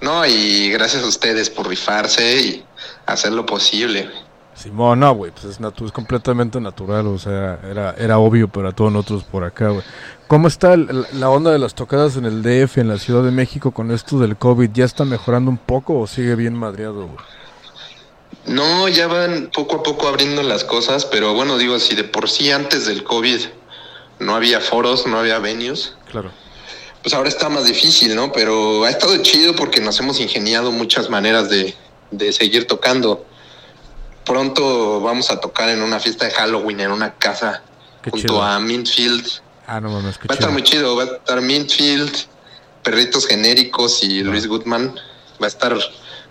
No, 0.00 0.24
y 0.26 0.70
gracias 0.70 1.02
a 1.02 1.06
ustedes 1.06 1.50
por 1.50 1.68
rifarse 1.68 2.40
y 2.40 2.64
hacer 3.06 3.32
lo 3.32 3.44
posible. 3.46 4.08
Simón, 4.54 5.00
no, 5.00 5.14
güey, 5.14 5.32
pues 5.32 5.44
es, 5.44 5.58
es 5.60 5.92
completamente 5.92 6.58
natural, 6.60 7.06
o 7.08 7.18
sea, 7.18 7.58
era, 7.68 7.94
era 7.98 8.18
obvio 8.18 8.48
para 8.48 8.72
todos 8.72 8.90
nosotros 8.90 9.24
por 9.24 9.44
acá, 9.44 9.68
güey. 9.68 9.82
¿Cómo 10.28 10.48
está 10.48 10.72
el- 10.74 11.06
la 11.12 11.28
onda 11.28 11.50
de 11.50 11.58
las 11.58 11.74
tocadas 11.74 12.16
en 12.16 12.24
el 12.24 12.42
DF, 12.42 12.78
en 12.80 12.88
la 12.88 12.98
Ciudad 12.98 13.22
de 13.22 13.30
México, 13.30 13.72
con 13.72 13.90
esto 13.90 14.18
del 14.18 14.36
COVID? 14.36 14.70
¿Ya 14.72 14.86
está 14.86 15.04
mejorando 15.04 15.50
un 15.50 15.58
poco 15.58 15.98
o 16.00 16.06
sigue 16.06 16.34
bien 16.34 16.54
madreado, 16.54 17.06
güey? 17.06 17.18
No, 18.46 18.88
ya 18.88 19.06
van 19.08 19.50
poco 19.52 19.76
a 19.76 19.82
poco 19.82 20.06
abriendo 20.08 20.42
las 20.42 20.62
cosas, 20.64 21.04
pero 21.04 21.34
bueno, 21.34 21.58
digo, 21.58 21.78
si 21.80 21.94
de 21.94 22.04
por 22.04 22.28
sí 22.30 22.50
antes 22.52 22.86
del 22.86 23.02
COVID 23.02 23.40
no 24.20 24.34
había 24.36 24.60
foros, 24.60 25.06
no 25.06 25.18
había 25.18 25.38
venues, 25.40 25.94
Claro. 26.10 26.30
pues 27.02 27.12
ahora 27.14 27.28
está 27.28 27.48
más 27.48 27.64
difícil, 27.64 28.14
¿no? 28.14 28.30
Pero 28.32 28.84
ha 28.84 28.90
estado 28.90 29.16
chido 29.18 29.54
porque 29.56 29.80
nos 29.80 29.98
hemos 30.00 30.20
ingeniado 30.20 30.70
muchas 30.70 31.10
maneras 31.10 31.50
de, 31.50 31.74
de 32.12 32.32
seguir 32.32 32.66
tocando. 32.66 33.26
Pronto 34.24 35.00
vamos 35.00 35.30
a 35.30 35.40
tocar 35.40 35.68
en 35.68 35.82
una 35.82 36.00
fiesta 36.00 36.24
de 36.26 36.32
Halloween 36.32 36.80
en 36.80 36.90
una 36.90 37.14
casa 37.14 37.62
Qué 38.02 38.10
junto 38.10 38.26
chido. 38.28 38.42
a 38.42 38.58
Mintfield. 38.58 39.26
Ah, 39.66 39.80
no 39.80 39.90
mames, 39.90 40.18
qué 40.18 40.28
Va 40.28 40.32
a 40.32 40.34
estar 40.34 40.48
chido. 40.48 40.52
muy 40.52 40.62
chido, 40.62 40.96
va 40.96 41.02
a 41.02 41.06
estar 41.06 41.40
Mintfield, 41.40 42.12
Perritos 42.82 43.26
Genéricos 43.26 44.02
y 44.02 44.22
Luis 44.22 44.46
Goodman. 44.46 44.94
Va 45.42 45.46
a 45.46 45.48
estar 45.48 45.76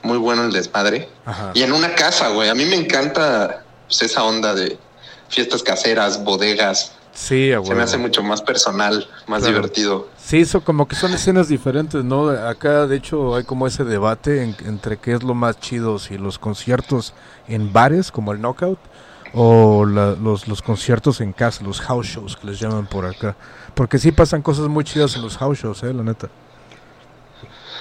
muy 0.05 0.17
bueno 0.17 0.43
el 0.43 0.51
desmadre. 0.51 1.09
Ajá. 1.25 1.51
Y 1.53 1.63
en 1.63 1.73
una 1.73 1.93
casa, 1.95 2.29
güey. 2.29 2.47
A 2.49 2.55
mí 2.55 2.65
me 2.65 2.75
encanta 2.75 3.63
pues, 3.87 4.01
esa 4.03 4.23
onda 4.23 4.53
de 4.53 4.77
fiestas 5.27 5.63
caseras, 5.63 6.23
bodegas. 6.23 6.93
Sí, 7.13 7.51
a 7.53 7.63
Se 7.63 7.73
me 7.73 7.81
hace 7.83 7.97
mucho 7.97 8.21
más 8.23 8.41
personal, 8.41 9.07
más 9.27 9.41
Claro. 9.41 9.55
divertido. 9.55 10.09
Sí, 10.17 10.41
eso 10.41 10.61
como 10.61 10.85
que 10.87 10.95
son 10.97 11.13
escenas 11.13 11.47
diferentes, 11.47 12.03
¿no? 12.03 12.29
Acá, 12.29 12.87
de 12.87 12.97
hecho, 12.97 13.35
hay 13.35 13.45
como 13.45 13.67
ese 13.67 13.85
debate 13.85 14.43
en- 14.43 14.57
entre 14.65 14.97
qué 14.97 15.13
es 15.13 15.23
lo 15.23 15.33
más 15.33 15.57
chido, 15.59 15.97
si 15.97 16.17
los 16.17 16.37
conciertos 16.39 17.13
en 17.47 17.71
bares, 17.71 18.11
como 18.11 18.33
el 18.33 18.39
Knockout, 18.41 18.79
o 19.33 19.85
la- 19.85 20.11
los, 20.11 20.47
los 20.49 20.61
conciertos 20.61 21.21
en 21.21 21.31
casa, 21.31 21.63
los 21.63 21.79
house 21.81 22.07
shows 22.07 22.35
que 22.35 22.47
les 22.47 22.59
llaman 22.59 22.85
por 22.85 23.05
acá. 23.05 23.35
Porque 23.75 23.97
sí 23.97 24.11
pasan 24.11 24.41
cosas 24.41 24.67
muy 24.67 24.83
chidas 24.83 25.15
en 25.15 25.21
los 25.21 25.37
house 25.37 25.59
shows, 25.59 25.83
¿eh? 25.83 25.93
La 25.93 26.03
neta. 26.03 26.27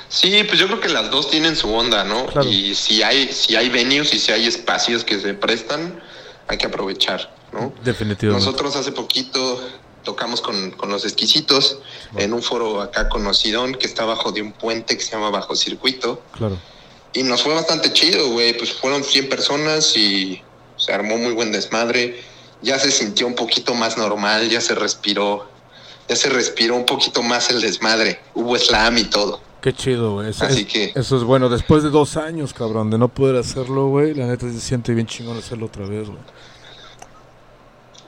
Sí, 0.09 0.45
pues 0.45 0.59
yo 0.59 0.67
creo 0.67 0.81
que 0.81 0.89
las 0.89 1.11
dos 1.11 1.31
tienen 1.31 1.57
su 1.57 1.73
onda, 1.73 2.05
¿no? 2.05 2.27
Claro. 2.27 2.49
Y 2.49 2.75
si 2.75 3.03
hay, 3.03 3.33
si 3.33 3.57
hay 3.57 3.69
venues 3.69 4.13
y 4.15 4.19
si 4.19 4.33
hay 4.33 4.47
espacios 4.47 5.05
que 5.05 5.19
se 5.21 5.35
prestan, 5.35 6.01
hay 6.47 6.59
que 6.59 6.67
aprovechar, 6.67 7.35
¿no? 7.53 7.73
Definitivamente. 7.83 8.45
Nosotros 8.45 8.77
hace 8.77 8.93
poquito 8.93 9.61
tocamos 10.05 10.41
con, 10.41 10.71
con 10.73 10.91
los 10.91 11.05
exquisitos 11.05 11.79
en 12.17 12.33
un 12.33 12.43
foro 12.43 12.83
acá 12.83 13.09
conocidón 13.09 13.75
que 13.75 13.87
está 13.87 14.05
bajo 14.05 14.31
de 14.33 14.43
un 14.43 14.53
puente 14.53 14.97
que 14.97 15.03
se 15.03 15.13
llama 15.13 15.31
Bajo 15.31 15.57
Circuito. 15.57 16.23
Claro. 16.33 16.59
Y 17.15 17.23
nos 17.23 17.43
fue 17.43 17.55
bastante 17.55 17.93
chido, 17.93 18.29
güey. 18.31 18.57
Pues 18.57 18.73
fueron 18.73 19.03
100 19.03 19.29
personas 19.29 19.97
y 19.97 20.43
se 20.77 20.93
armó 20.93 21.17
muy 21.17 21.33
buen 21.33 21.53
desmadre. 21.53 22.23
Ya 22.61 22.79
se 22.79 22.91
sintió 22.91 23.27
un 23.27 23.35
poquito 23.35 23.75
más 23.75 23.97
normal, 23.97 24.49
ya 24.51 24.61
se 24.61 24.75
respiró. 24.75 25.49
Ya 26.09 26.17
se 26.17 26.29
respiró 26.29 26.75
un 26.77 26.85
poquito 26.85 27.23
más 27.23 27.51
el 27.51 27.61
desmadre. 27.61 28.21
Hubo 28.35 28.59
slam 28.59 28.99
y 28.99 29.05
todo. 29.05 29.41
Qué 29.65 29.73
chido, 29.73 30.13
güey. 30.17 30.29
Eso, 30.29 30.45
Así 30.45 30.61
es- 30.61 30.67
que- 30.67 30.93
eso 30.95 31.17
es 31.17 31.23
bueno. 31.25 31.49
Después 31.49 31.83
de 31.83 31.89
dos 31.89 32.19
años, 32.19 32.53
cabrón, 32.53 32.91
de 32.91 32.99
no 32.99 33.09
poder 33.09 33.37
hacerlo, 33.37 33.87
güey, 33.87 34.13
la 34.13 34.27
neta 34.27 34.47
se 34.53 34.61
siente 34.61 34.93
bien 34.93 35.07
chingón 35.07 35.39
hacerlo 35.39 35.65
otra 35.67 35.87
vez, 35.87 36.07
güey. 36.07 36.21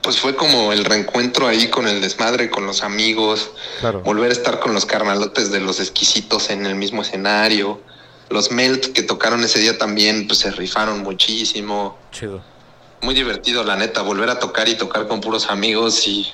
pues 0.03 0.21
fue 0.21 0.37
como 0.37 0.73
el 0.73 0.85
reencuentro 0.85 1.49
ahí 1.49 1.69
con 1.69 1.89
el 1.89 2.01
desmadre, 2.01 2.49
con 2.49 2.65
los 2.65 2.85
amigos, 2.85 3.51
Claro. 3.81 4.03
volver 4.03 4.31
a 4.31 4.33
estar 4.35 4.61
con 4.61 4.73
los 4.73 4.87
carnalotes 4.87 5.51
de 5.51 5.59
los 5.59 5.81
exquisitos 5.81 6.51
en 6.51 6.65
el 6.65 6.77
mismo 6.77 7.03
escenario. 7.03 7.81
Los 8.29 8.53
Melt 8.53 8.93
que 8.93 9.03
tocaron 9.03 9.43
ese 9.43 9.59
día 9.59 9.79
también, 9.79 10.29
pues 10.29 10.39
se 10.41 10.53
rifaron 10.53 11.01
muchísimo. 11.03 11.99
Chido. 12.13 12.41
Muy 13.03 13.15
divertido, 13.17 13.65
la 13.65 13.75
neta, 13.75 14.03
volver 14.03 14.31
a 14.31 14.39
tocar 14.39 14.69
y 14.69 14.77
tocar 14.77 15.09
con 15.09 15.21
puros 15.21 15.49
amigos 15.51 16.07
y 16.07 16.29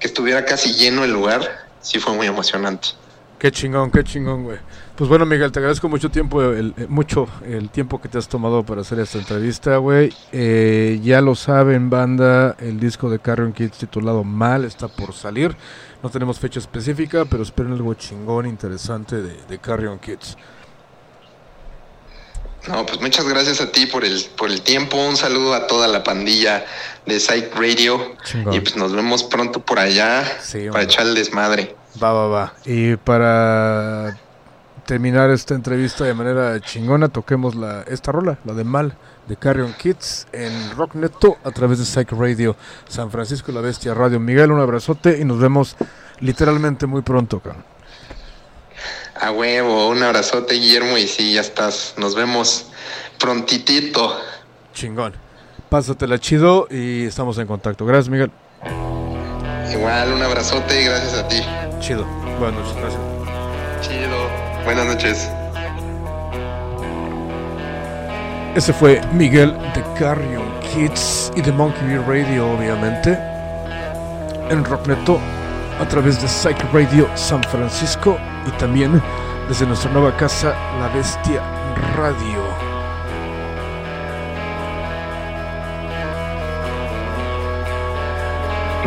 que 0.00 0.06
estuviera 0.06 0.46
casi 0.46 0.72
lleno 0.72 1.04
el 1.04 1.10
lugar, 1.12 1.66
sí 1.82 1.98
fue 1.98 2.14
muy 2.14 2.26
emocionante. 2.28 2.88
Qué 3.38 3.52
chingón, 3.52 3.90
qué 3.90 4.02
chingón, 4.02 4.44
güey. 4.44 4.58
Pues 4.96 5.10
bueno, 5.10 5.26
Miguel, 5.26 5.52
te 5.52 5.58
agradezco 5.58 5.90
mucho 5.90 6.10
tiempo, 6.10 6.42
el, 6.42 6.72
eh, 6.78 6.86
mucho 6.88 7.28
el 7.44 7.68
tiempo 7.68 8.00
que 8.00 8.08
te 8.08 8.16
has 8.16 8.28
tomado 8.28 8.64
para 8.64 8.80
hacer 8.80 8.98
esta 8.98 9.18
entrevista, 9.18 9.76
güey. 9.76 10.10
Eh, 10.32 10.98
ya 11.02 11.20
lo 11.20 11.34
saben, 11.34 11.90
banda, 11.90 12.56
el 12.58 12.80
disco 12.80 13.10
de 13.10 13.18
Carrion 13.18 13.52
Kids 13.52 13.76
titulado 13.76 14.24
Mal 14.24 14.64
está 14.64 14.88
por 14.88 15.12
salir. 15.12 15.54
No 16.02 16.08
tenemos 16.08 16.38
fecha 16.38 16.60
específica, 16.60 17.26
pero 17.26 17.42
esperen 17.42 17.72
algo 17.72 17.92
chingón, 17.92 18.46
interesante 18.46 19.16
de, 19.16 19.36
de 19.46 19.58
Carrion 19.58 19.98
Kids. 19.98 20.36
No, 22.68 22.84
pues 22.84 23.00
muchas 23.00 23.28
gracias 23.28 23.60
a 23.60 23.70
ti 23.70 23.86
por 23.86 24.04
el, 24.04 24.24
por 24.36 24.50
el 24.50 24.62
tiempo. 24.62 24.96
Un 24.96 25.16
saludo 25.16 25.54
a 25.54 25.66
toda 25.66 25.86
la 25.88 26.02
pandilla 26.02 26.64
de 27.04 27.20
Psych 27.20 27.54
Radio. 27.54 28.16
Chingón. 28.24 28.54
Y 28.54 28.60
pues 28.60 28.76
nos 28.76 28.92
vemos 28.92 29.22
pronto 29.24 29.60
por 29.60 29.78
allá 29.78 30.24
Sí, 30.40 30.68
para 30.70 30.84
echar 30.84 31.06
el 31.06 31.14
desmadre. 31.14 31.76
Va, 32.02 32.12
va, 32.12 32.26
va. 32.28 32.52
Y 32.64 32.96
para 32.96 34.16
terminar 34.86 35.30
esta 35.30 35.54
entrevista 35.54 36.04
de 36.04 36.14
manera 36.14 36.60
chingona, 36.60 37.08
toquemos 37.08 37.54
la, 37.54 37.82
esta 37.82 38.12
rola, 38.12 38.38
la 38.44 38.54
de 38.54 38.64
Mal, 38.64 38.96
de 39.26 39.36
Carrion 39.36 39.72
Kids, 39.72 40.28
en 40.32 40.76
Rock 40.76 40.94
Neto, 40.94 41.38
a 41.44 41.50
través 41.50 41.78
de 41.78 41.84
Psych 41.84 42.12
Radio, 42.12 42.56
San 42.88 43.10
Francisco 43.10 43.50
La 43.52 43.60
Bestia 43.60 43.94
Radio. 43.94 44.20
Miguel, 44.20 44.52
un 44.52 44.60
abrazote 44.60 45.18
y 45.20 45.24
nos 45.24 45.38
vemos 45.38 45.76
literalmente 46.20 46.86
muy 46.86 47.02
pronto, 47.02 47.40
cabrón. 47.40 47.64
A 49.20 49.30
huevo, 49.30 49.88
un 49.88 50.02
abrazote, 50.02 50.54
Guillermo. 50.54 50.98
Y 50.98 51.08
sí, 51.08 51.32
ya 51.32 51.40
estás. 51.40 51.94
Nos 51.96 52.14
vemos 52.14 52.66
prontitito. 53.18 54.16
Chingón. 54.74 55.14
Pásatela 55.70 56.18
chido 56.18 56.68
y 56.70 57.06
estamos 57.06 57.38
en 57.38 57.46
contacto. 57.46 57.86
Gracias, 57.86 58.08
Miguel. 58.08 58.30
Igual, 59.72 60.12
un 60.12 60.22
abrazote 60.22 60.80
y 60.80 60.84
gracias 60.84 61.14
a 61.14 61.28
ti. 61.28 61.42
Chido. 61.86 62.04
Buenas 62.40 62.58
noches, 62.58 62.76
gracias. 62.80 63.00
Chido. 63.80 64.16
Buenas 64.64 64.86
noches. 64.86 65.30
Ese 68.56 68.72
fue 68.72 69.00
Miguel 69.12 69.56
de 69.72 69.84
Carrion 69.96 70.42
Kids 70.62 71.30
y 71.36 71.42
de 71.42 71.52
Monkey 71.52 71.86
Bee 71.86 71.98
Radio, 71.98 72.50
obviamente. 72.50 73.16
En 74.50 74.64
Rockneto, 74.64 75.20
a 75.80 75.86
través 75.86 76.20
de 76.20 76.26
Psych 76.26 76.60
Radio 76.72 77.08
San 77.14 77.44
Francisco 77.44 78.18
y 78.48 78.50
también 78.58 79.00
desde 79.48 79.64
nuestra 79.64 79.88
nueva 79.92 80.16
casa, 80.16 80.56
La 80.80 80.88
Bestia 80.88 81.40
Radio. 81.94 82.42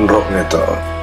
Rockneto. 0.05 0.98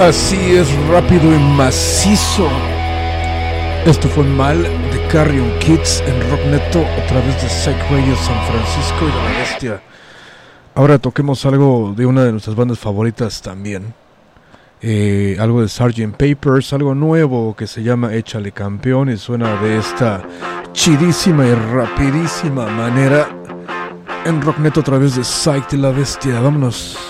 Así 0.00 0.56
es, 0.56 0.66
rápido 0.88 1.30
y 1.34 1.38
macizo. 1.38 2.48
Esto 3.84 4.08
fue 4.08 4.24
Mal 4.24 4.62
de 4.62 5.06
Carrion 5.12 5.50
Kids 5.58 6.02
en 6.06 6.30
Rock 6.30 6.40
Neto 6.46 6.78
a 6.80 7.06
través 7.06 7.42
de 7.42 7.48
Psych 7.50 7.76
Radio 7.90 8.16
San 8.16 8.46
Francisco 8.46 9.02
y 9.02 9.06
de 9.06 9.12
la 9.12 9.38
Bestia. 9.38 9.82
Ahora 10.74 10.98
toquemos 10.98 11.44
algo 11.44 11.92
de 11.94 12.06
una 12.06 12.24
de 12.24 12.32
nuestras 12.32 12.56
bandas 12.56 12.78
favoritas 12.78 13.42
también. 13.42 13.92
Eh, 14.80 15.36
algo 15.38 15.60
de 15.60 15.68
Sgt. 15.68 16.16
Papers, 16.16 16.72
algo 16.72 16.94
nuevo 16.94 17.54
que 17.54 17.66
se 17.66 17.82
llama 17.82 18.14
Échale 18.14 18.52
Campeón 18.52 19.10
y 19.10 19.18
suena 19.18 19.60
de 19.60 19.76
esta 19.76 20.22
chidísima 20.72 21.46
y 21.46 21.54
rapidísima 21.54 22.66
manera 22.68 23.28
en 24.24 24.40
Rock 24.40 24.60
Neto 24.60 24.80
a 24.80 24.84
través 24.84 25.16
de 25.16 25.24
Psych 25.24 25.68
de 25.68 25.76
la 25.76 25.90
Bestia. 25.90 26.40
Vámonos. 26.40 27.09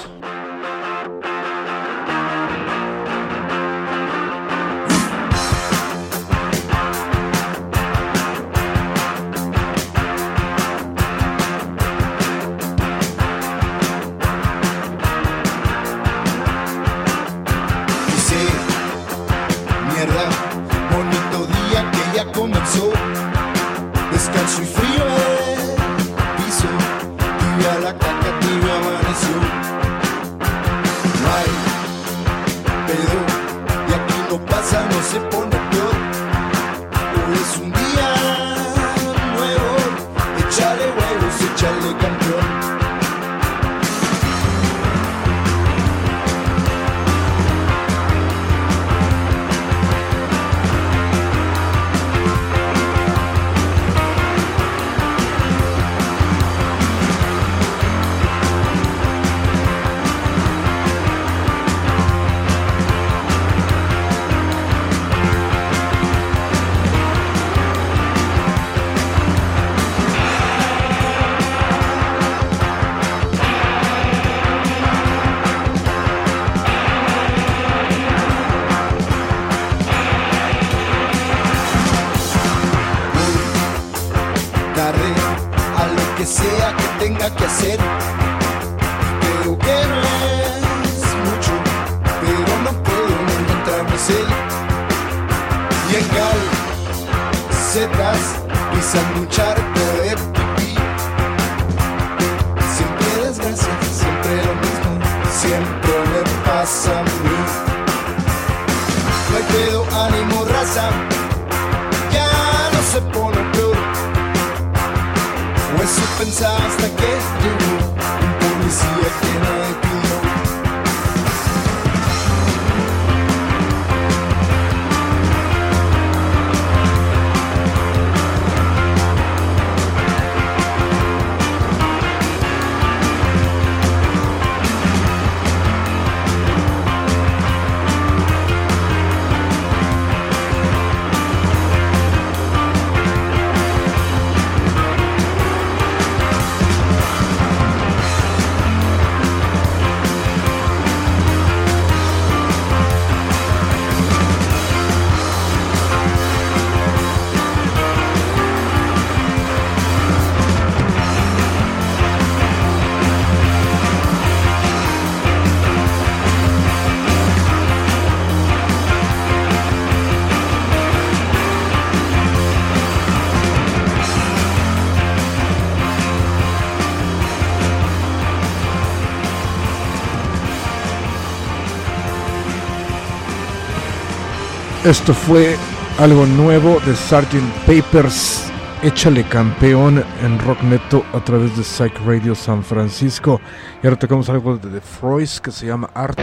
Esto 184.85 185.13
fue 185.13 185.57
algo 185.99 186.25
nuevo 186.25 186.81
de 186.81 186.95
Sgt. 186.95 187.35
Papers. 187.67 188.51
Échale 188.83 189.25
campeón 189.25 190.03
en 190.23 190.39
Rock 190.39 190.63
Neto 190.63 191.05
a 191.13 191.23
través 191.23 191.55
de 191.55 191.63
Psych 191.63 191.93
Radio 192.07 192.35
San 192.35 192.65
Francisco. 192.65 193.43
Y 193.83 193.87
ahora 193.87 193.99
tocamos 193.99 194.31
algo 194.31 194.57
de 194.57 194.71
The 194.71 194.81
Froys 194.81 195.39
que 195.39 195.51
se 195.51 195.67
llama 195.67 195.91
Arto. 195.93 196.23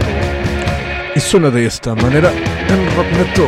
Y 1.13 1.19
suena 1.19 1.51
de 1.51 1.67
esta 1.67 1.93
manera 1.93 2.31
en 2.31 2.95
Rock 2.95 3.05
Neto 3.11 3.47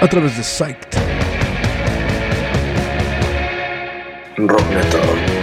a 0.00 0.08
través 0.08 0.36
de 0.36 0.42
Psych. 0.42 0.76
Rock 4.38 4.70
Neto. 4.70 5.33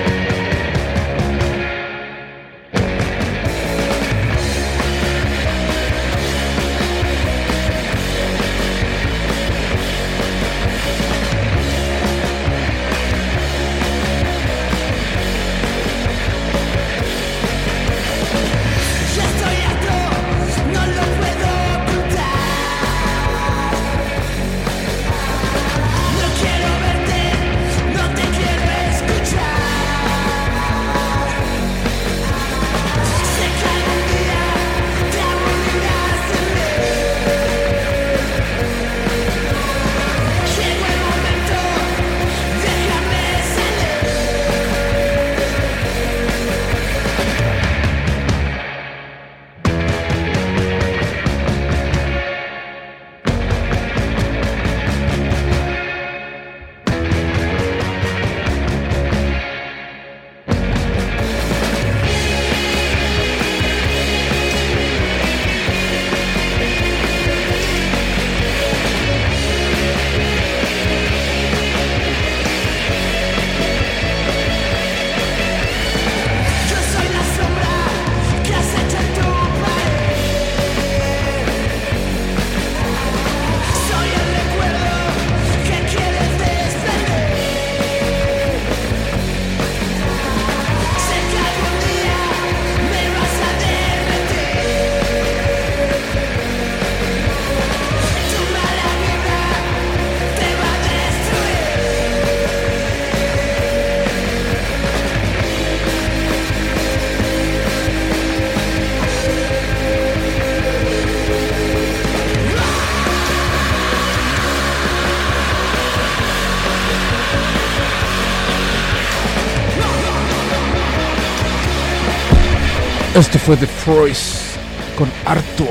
Fue 123.45 123.57
The 123.57 123.65
Froys 123.65 124.55
con 124.95 125.09
Harto 125.25 125.65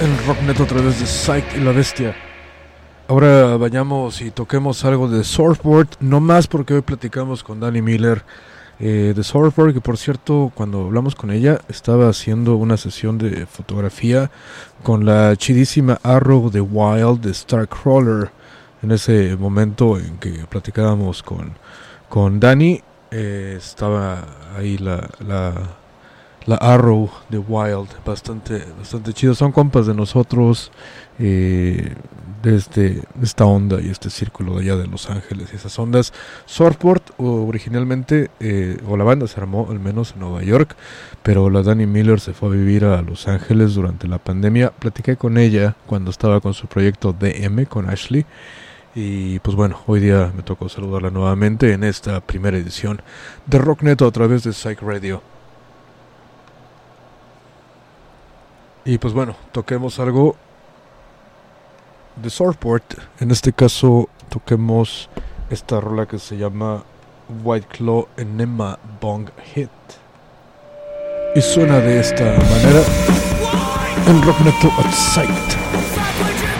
en 0.00 0.26
Rocknet 0.26 0.60
a 0.60 0.66
través 0.66 1.00
de 1.00 1.06
Psych 1.06 1.56
y 1.56 1.60
la 1.60 1.72
Bestia. 1.72 2.14
Ahora 3.08 3.56
vayamos 3.56 4.20
y 4.20 4.30
toquemos 4.30 4.84
algo 4.84 5.08
de 5.08 5.24
Surfboard, 5.24 5.88
no 5.98 6.20
más 6.20 6.46
porque 6.46 6.74
hoy 6.74 6.82
platicamos 6.82 7.42
con 7.42 7.58
Danny 7.58 7.82
Miller 7.82 8.22
eh, 8.78 9.12
de 9.14 9.24
Surfboard, 9.24 9.74
que 9.74 9.80
por 9.80 9.98
cierto, 9.98 10.52
cuando 10.54 10.82
hablamos 10.82 11.16
con 11.16 11.32
ella, 11.32 11.60
estaba 11.68 12.08
haciendo 12.08 12.54
una 12.54 12.76
sesión 12.76 13.18
de 13.18 13.44
fotografía 13.46 14.30
con 14.84 15.04
la 15.04 15.34
chidísima 15.36 15.98
Arrow 16.02 16.48
de 16.48 16.60
Wild 16.60 17.20
de 17.20 17.34
Starcrawler. 17.34 18.30
En 18.82 18.92
ese 18.92 19.36
momento 19.36 19.98
en 19.98 20.18
que 20.18 20.46
platicábamos 20.48 21.24
con, 21.24 21.54
con 22.08 22.38
Danny, 22.38 22.82
eh, 23.10 23.54
estaba 23.58 24.24
ahí 24.56 24.78
la, 24.78 25.08
la 26.46 26.56
Arrow 26.56 27.10
de 27.28 27.38
Wild, 27.38 27.88
bastante, 28.04 28.64
bastante 28.78 29.12
chido. 29.12 29.34
Son 29.34 29.52
compas 29.52 29.86
de 29.86 29.94
nosotros. 29.94 30.70
Eh, 31.18 31.94
de, 32.44 32.56
este, 32.56 33.02
esta 33.22 33.46
onda 33.46 33.80
y 33.80 33.88
este 33.88 34.10
círculo 34.10 34.54
de 34.54 34.62
allá 34.62 34.76
de 34.76 34.86
Los 34.86 35.10
Ángeles 35.10 35.48
y 35.52 35.56
esas 35.56 35.76
ondas. 35.78 36.12
Surfport 36.44 37.10
originalmente, 37.18 38.30
eh, 38.38 38.76
o 38.86 38.96
la 38.96 39.04
banda 39.04 39.26
se 39.26 39.40
armó 39.40 39.66
al 39.70 39.80
menos 39.80 40.12
en 40.12 40.20
Nueva 40.20 40.42
York, 40.42 40.76
pero 41.22 41.50
la 41.50 41.62
Danny 41.62 41.86
Miller 41.86 42.20
se 42.20 42.34
fue 42.34 42.50
a 42.50 42.52
vivir 42.52 42.84
a 42.84 43.00
Los 43.02 43.26
Ángeles 43.26 43.74
durante 43.74 44.06
la 44.06 44.18
pandemia. 44.18 44.70
Platiqué 44.70 45.16
con 45.16 45.38
ella 45.38 45.76
cuando 45.86 46.10
estaba 46.10 46.40
con 46.40 46.54
su 46.54 46.66
proyecto 46.66 47.12
DM 47.12 47.64
con 47.66 47.88
Ashley. 47.88 48.26
Y 48.94 49.40
pues 49.40 49.56
bueno, 49.56 49.80
hoy 49.86 49.98
día 49.98 50.32
me 50.36 50.44
tocó 50.44 50.68
saludarla 50.68 51.10
nuevamente 51.10 51.72
en 51.72 51.82
esta 51.82 52.20
primera 52.20 52.56
edición 52.56 53.02
de 53.46 53.58
Rocknet 53.58 54.02
a 54.02 54.10
través 54.12 54.44
de 54.44 54.52
Psych 54.52 54.80
Radio. 54.82 55.33
Y 58.84 58.98
pues 58.98 59.14
bueno, 59.14 59.34
toquemos 59.52 59.98
algo 59.98 60.36
de 62.16 62.30
Surfport. 62.30 62.84
En 63.18 63.30
este 63.30 63.52
caso 63.52 64.08
toquemos 64.28 65.08
esta 65.50 65.80
rola 65.80 66.06
que 66.06 66.18
se 66.18 66.36
llama 66.36 66.84
White 67.42 67.68
Claw 67.68 68.08
Enema 68.16 68.78
Bong 69.00 69.28
Hit. 69.54 69.70
Y 71.34 71.40
suena 71.40 71.78
de 71.78 72.00
esta 72.00 72.24
manera 72.24 72.82
en 74.06 74.22
Rocknet 74.22 74.54
at 74.64 74.92
Sight. 74.92 76.53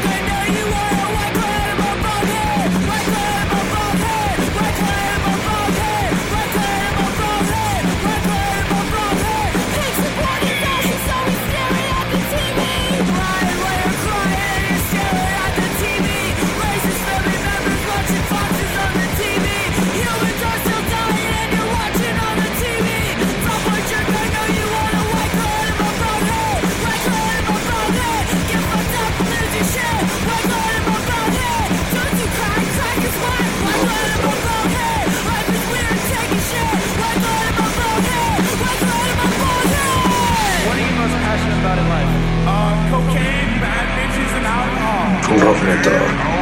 Magneto. 45.65 46.34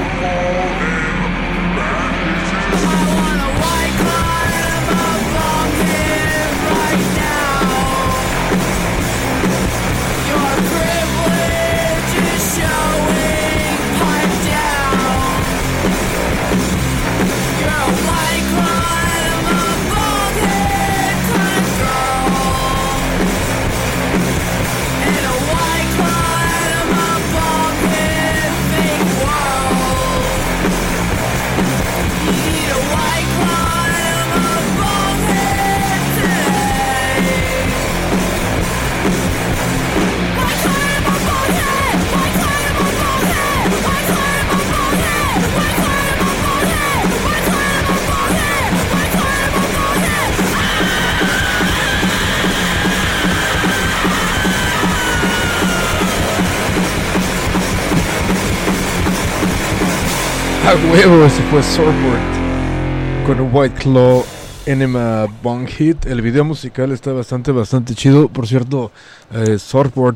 Huevo, 60.74 61.26
ese 61.26 61.42
fue 61.50 61.62
Surfboard 61.62 63.26
con 63.26 63.54
White 63.54 63.74
Claw 63.82 64.24
Enema 64.64 65.26
Bong 65.42 65.66
Hit. 65.68 66.06
El 66.06 66.22
video 66.22 66.46
musical 66.46 66.92
está 66.92 67.12
bastante, 67.12 67.52
bastante 67.52 67.94
chido. 67.94 68.28
Por 68.28 68.46
cierto, 68.46 68.90
eh, 69.34 69.58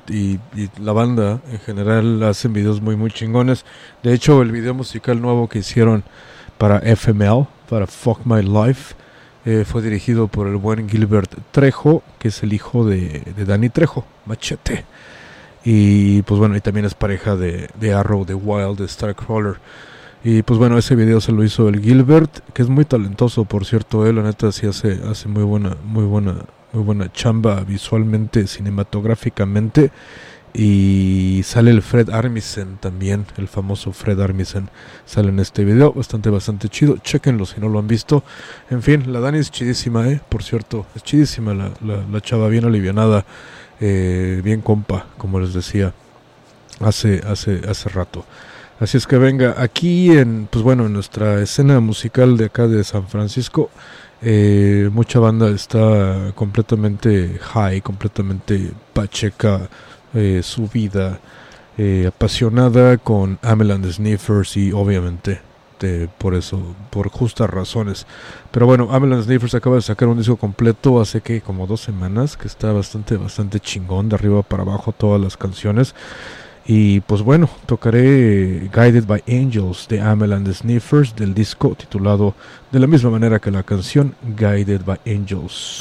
y, 0.09 0.39
la 0.81 0.93
banda 0.93 1.41
en 1.53 1.59
general 1.59 2.23
hacen 2.23 2.55
videos 2.55 2.81
muy, 2.81 2.97
muy 2.97 3.11
chingones. 3.11 3.67
De 4.03 4.15
hecho, 4.15 4.41
el 4.41 4.51
video 4.51 4.73
musical 4.73 5.21
nuevo 5.21 5.47
que 5.47 5.59
hicieron 5.59 6.05
para 6.57 6.79
FML, 6.79 7.47
para 7.69 7.87
Fuck 7.87 8.25
My 8.25 8.41
Life, 8.41 8.95
eh, 9.45 9.67
fue 9.67 9.83
dirigido 9.83 10.27
por 10.27 10.47
el 10.47 10.57
buen 10.57 10.89
Gilbert 10.89 11.35
Trejo, 11.53 12.03
que 12.19 12.29
es 12.29 12.43
el 12.43 12.55
hijo 12.55 12.87
de, 12.87 13.21
de 13.37 13.45
Danny 13.45 13.69
Trejo, 13.69 14.07
Machete. 14.25 14.87
Y 15.67 16.23
pues 16.23 16.39
bueno, 16.41 16.57
y 16.57 16.63
también 16.63 16.87
es 16.87 16.95
pareja 16.95 17.37
de, 17.37 17.69
de 17.79 17.93
Arrow, 17.93 18.25
de 18.25 18.35
Wild, 18.35 18.79
de 18.79 18.89
Starcrawler. 18.89 19.57
Y 20.29 20.43
pues 20.43 20.59
bueno, 20.59 20.77
ese 20.77 20.97
video 20.97 21.21
se 21.21 21.31
lo 21.31 21.45
hizo 21.45 21.69
el 21.69 21.81
Gilbert, 21.81 22.41
que 22.53 22.61
es 22.63 22.69
muy 22.69 22.85
talentoso, 22.85 23.45
por 23.45 23.65
cierto, 23.65 24.09
él 24.09 24.17
la 24.17 24.25
neta 24.25 24.51
sí 24.51 24.67
hace, 24.67 24.99
hace 25.09 25.29
muy 25.29 25.45
buena, 25.45 25.77
muy 25.85 26.03
buena, 26.03 26.35
muy 26.73 26.83
buena 26.83 27.13
chamba 27.13 27.61
visualmente, 27.61 28.49
cinematográficamente. 28.49 29.93
Y 30.53 31.43
sale 31.45 31.71
el 31.71 31.81
Fred 31.81 32.11
Armisen 32.11 32.77
también, 32.79 33.25
el 33.37 33.47
famoso 33.47 33.93
Fred 33.93 34.21
Armisen 34.21 34.69
sale 35.05 35.29
en 35.29 35.39
este 35.39 35.65
video, 35.65 35.93
bastante, 35.93 36.29
bastante 36.29 36.69
chido. 36.71 36.97
Chequenlo 36.97 37.47
si 37.47 37.61
no 37.61 37.69
lo 37.69 37.79
han 37.79 37.87
visto. 37.87 38.25
En 38.69 38.83
fin, 38.83 39.13
la 39.13 39.21
Dani 39.21 39.39
es 39.39 39.53
chidísima, 39.53 40.09
eh, 40.09 40.21
por 40.29 40.43
cierto, 40.43 40.87
es 40.97 41.05
chidísima 41.05 41.55
la, 41.55 41.71
la, 41.83 42.03
la 42.11 42.21
chava, 42.21 42.49
bien 42.49 42.65
alivianada, 42.65 43.25
eh, 43.79 44.41
bien 44.43 44.61
compa, 44.61 45.07
como 45.19 45.39
les 45.39 45.55
decía 45.55 45.93
hace, 46.81 47.23
hace, 47.25 47.61
hace 47.69 47.89
rato. 47.91 48.25
Así 48.79 48.99
es 48.99 49.07
que 49.07 49.17
venga, 49.17 49.55
aquí 49.57 50.11
en, 50.17 50.49
pues 50.51 50.63
bueno, 50.63 50.87
en 50.87 50.93
nuestra 50.93 51.41
escena 51.41 51.81
musical 51.81 52.37
de 52.37 52.47
acá 52.47 52.67
de 52.67 52.85
San 52.85 53.09
Francisco, 53.09 53.71
eh, 54.21 54.91
mucha 54.93 55.19
banda 55.19 55.49
está 55.49 56.33
completamente 56.35 57.39
high, 57.41 57.81
completamente 57.81 58.73
pacheca, 58.93 59.69
eh, 60.15 60.41
subida, 60.43 61.21
eh, 61.79 62.07
apasionada 62.09 62.99
con 62.99 63.39
Amel 63.43 63.71
and 63.71 63.85
the 63.87 63.93
Sniffers 63.93 64.57
y 64.59 64.73
obviamente 64.73 65.41
de- 65.81 66.09
por 66.19 66.35
eso, 66.35 66.75
por 66.91 67.09
justas 67.11 67.49
razones. 67.51 68.07
Pero 68.51 68.67
bueno, 68.67 68.89
Amel 68.93 69.13
and 69.13 69.23
the 69.23 69.27
Sniffers 69.27 69.55
acaba 69.55 69.77
de 69.77 69.83
sacar 69.83 70.09
un 70.09 70.19
disco 70.19 70.37
completo 70.37 71.01
hace 71.01 71.21
que 71.23 71.41
como 71.41 71.67
dos 71.67 71.81
semanas, 71.81 72.37
que 72.37 72.47
está 72.49 72.73
bastante, 72.73 73.17
bastante 73.17 73.59
chingón, 73.61 74.09
de 74.11 74.17
arriba 74.17 74.43
para 74.43 74.63
abajo 74.65 74.93
todas 74.93 75.21
las 75.21 75.37
canciones. 75.39 75.95
Y 76.67 77.01
pues 77.01 77.23
bueno, 77.23 77.49
tocaré 77.67 78.69
Guided 78.75 79.07
by 79.07 79.23
Angels 79.29 79.87
de 79.89 80.01
Amel 80.01 80.33
and 80.33 80.47
the 80.47 80.53
Sniffers 80.53 81.15
del 81.15 81.33
disco 81.33 81.77
titulado 81.77 82.35
de 82.73 82.81
la 82.81 82.87
misma 82.87 83.11
manera 83.11 83.39
que 83.39 83.51
la 83.51 83.63
canción 83.63 84.15
Guided 84.37 84.83
by 84.85 84.99
Angels. 85.07 85.81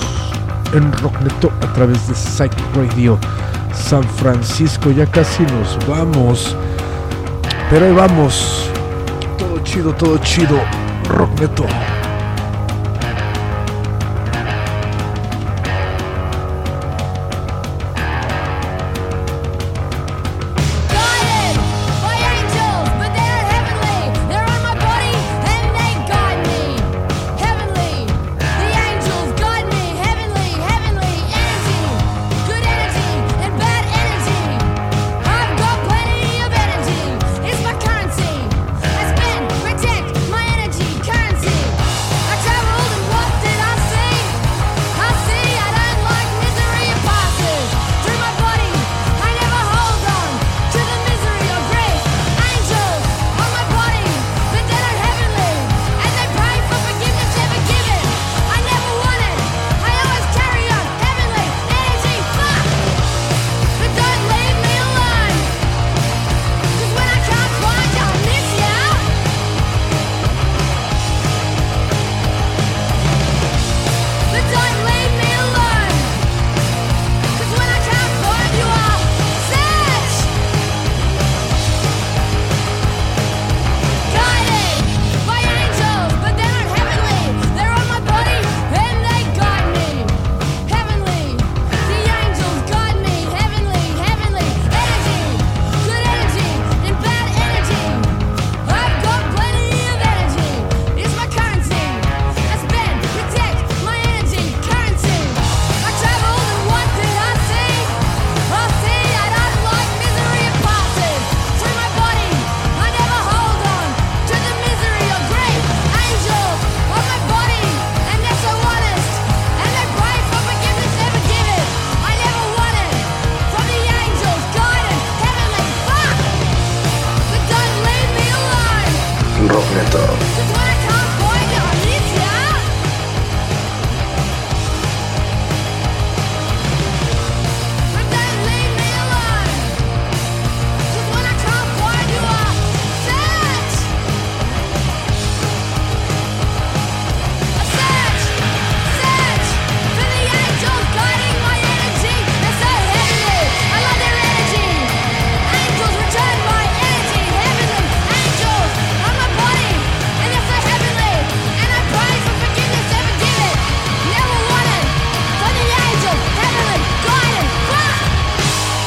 En 0.74 0.92
Rockneto 0.94 1.52
a 1.62 1.74
través 1.74 2.08
de 2.08 2.14
Psych 2.14 2.54
Radio 2.76 3.20
San 3.76 4.04
Francisco. 4.04 4.92
Ya 4.92 5.06
casi 5.06 5.44
nos 5.44 5.78
vamos. 5.88 6.56
Pero 7.70 7.86
ahí 7.86 7.94
vamos. 7.94 8.70
Todo 9.38 9.60
chido, 9.64 9.94
todo 9.94 10.18
chido. 10.20 10.60
Rockneto. 11.10 11.66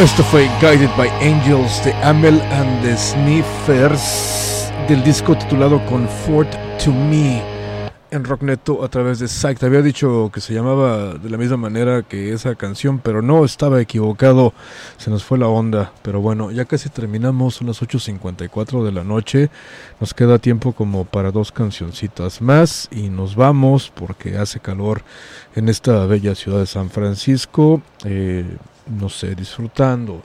Esto 0.09 0.25
fue 0.25 0.49
Guided 0.61 0.89
by 0.97 1.11
Angels 1.21 1.85
de 1.85 1.93
Amel 2.03 2.41
and 2.51 2.83
the 2.83 2.97
Sniffers 2.97 4.73
del 4.89 5.05
disco 5.05 5.37
titulado 5.37 5.85
Comfort 5.85 6.49
to 6.83 6.91
Me 6.91 7.43
en 8.11 8.25
Rockneto 8.25 8.83
a 8.83 8.89
través 8.89 9.19
de 9.19 9.29
Psych. 9.29 9.59
Te 9.59 9.67
había 9.67 9.83
dicho 9.83 10.31
que 10.33 10.41
se 10.41 10.55
llamaba 10.55 11.13
de 11.13 11.29
la 11.29 11.37
misma 11.37 11.59
manera 11.59 12.03
que 12.03 12.33
esa 12.33 12.55
canción, 12.55 12.99
pero 12.99 13.21
no 13.21 13.45
estaba 13.45 13.83
equivocado. 13.83 14.55
Se 14.97 15.11
nos 15.11 15.25
fue 15.25 15.37
la 15.37 15.49
onda. 15.49 15.93
Pero 16.03 16.23
bueno, 16.23 16.51
ya 16.51 16.65
casi 16.65 16.89
terminamos, 16.89 17.57
son 17.57 17.67
las 17.67 17.83
8.54 17.83 18.85
de 18.85 18.93
la 18.93 19.05
noche. 19.05 19.51
Nos 20.01 20.15
queda 20.15 20.39
tiempo 20.39 20.73
como 20.73 21.05
para 21.05 21.31
dos 21.31 21.53
cancioncitas 21.53 22.41
más 22.41 22.89
y 22.91 23.11
nos 23.11 23.37
vamos 23.37 23.93
porque 23.95 24.39
hace 24.39 24.59
calor 24.59 25.03
en 25.55 25.69
esta 25.69 26.07
bella 26.07 26.35
ciudad 26.35 26.61
de 26.61 26.67
San 26.67 26.89
Francisco. 26.89 27.83
Eh, 28.05 28.47
no 28.89 29.09
sé, 29.09 29.35
disfrutando 29.35 30.23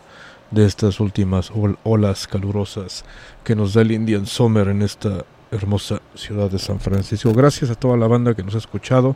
de 0.51 0.66
estas 0.66 0.99
últimas 0.99 1.51
olas 1.84 2.28
calurosas 2.28 3.03
que 3.43 3.55
nos 3.55 3.74
da 3.74 3.82
el 3.82 3.91
Indian 3.91 4.26
Summer 4.26 4.68
en 4.68 4.82
esta 4.82 5.26
hermosa 5.51 6.01
ciudad 6.16 6.49
de 6.49 6.59
San 6.59 6.80
Francisco. 6.80 7.34
Gracias 7.34 7.70
a 7.70 7.76
toda 7.76 7.97
la 7.97 8.07
banda 8.07 8.36
que 8.36 8.43
nos 8.43 8.55
ha 8.55 8.59
escuchado 8.59 9.16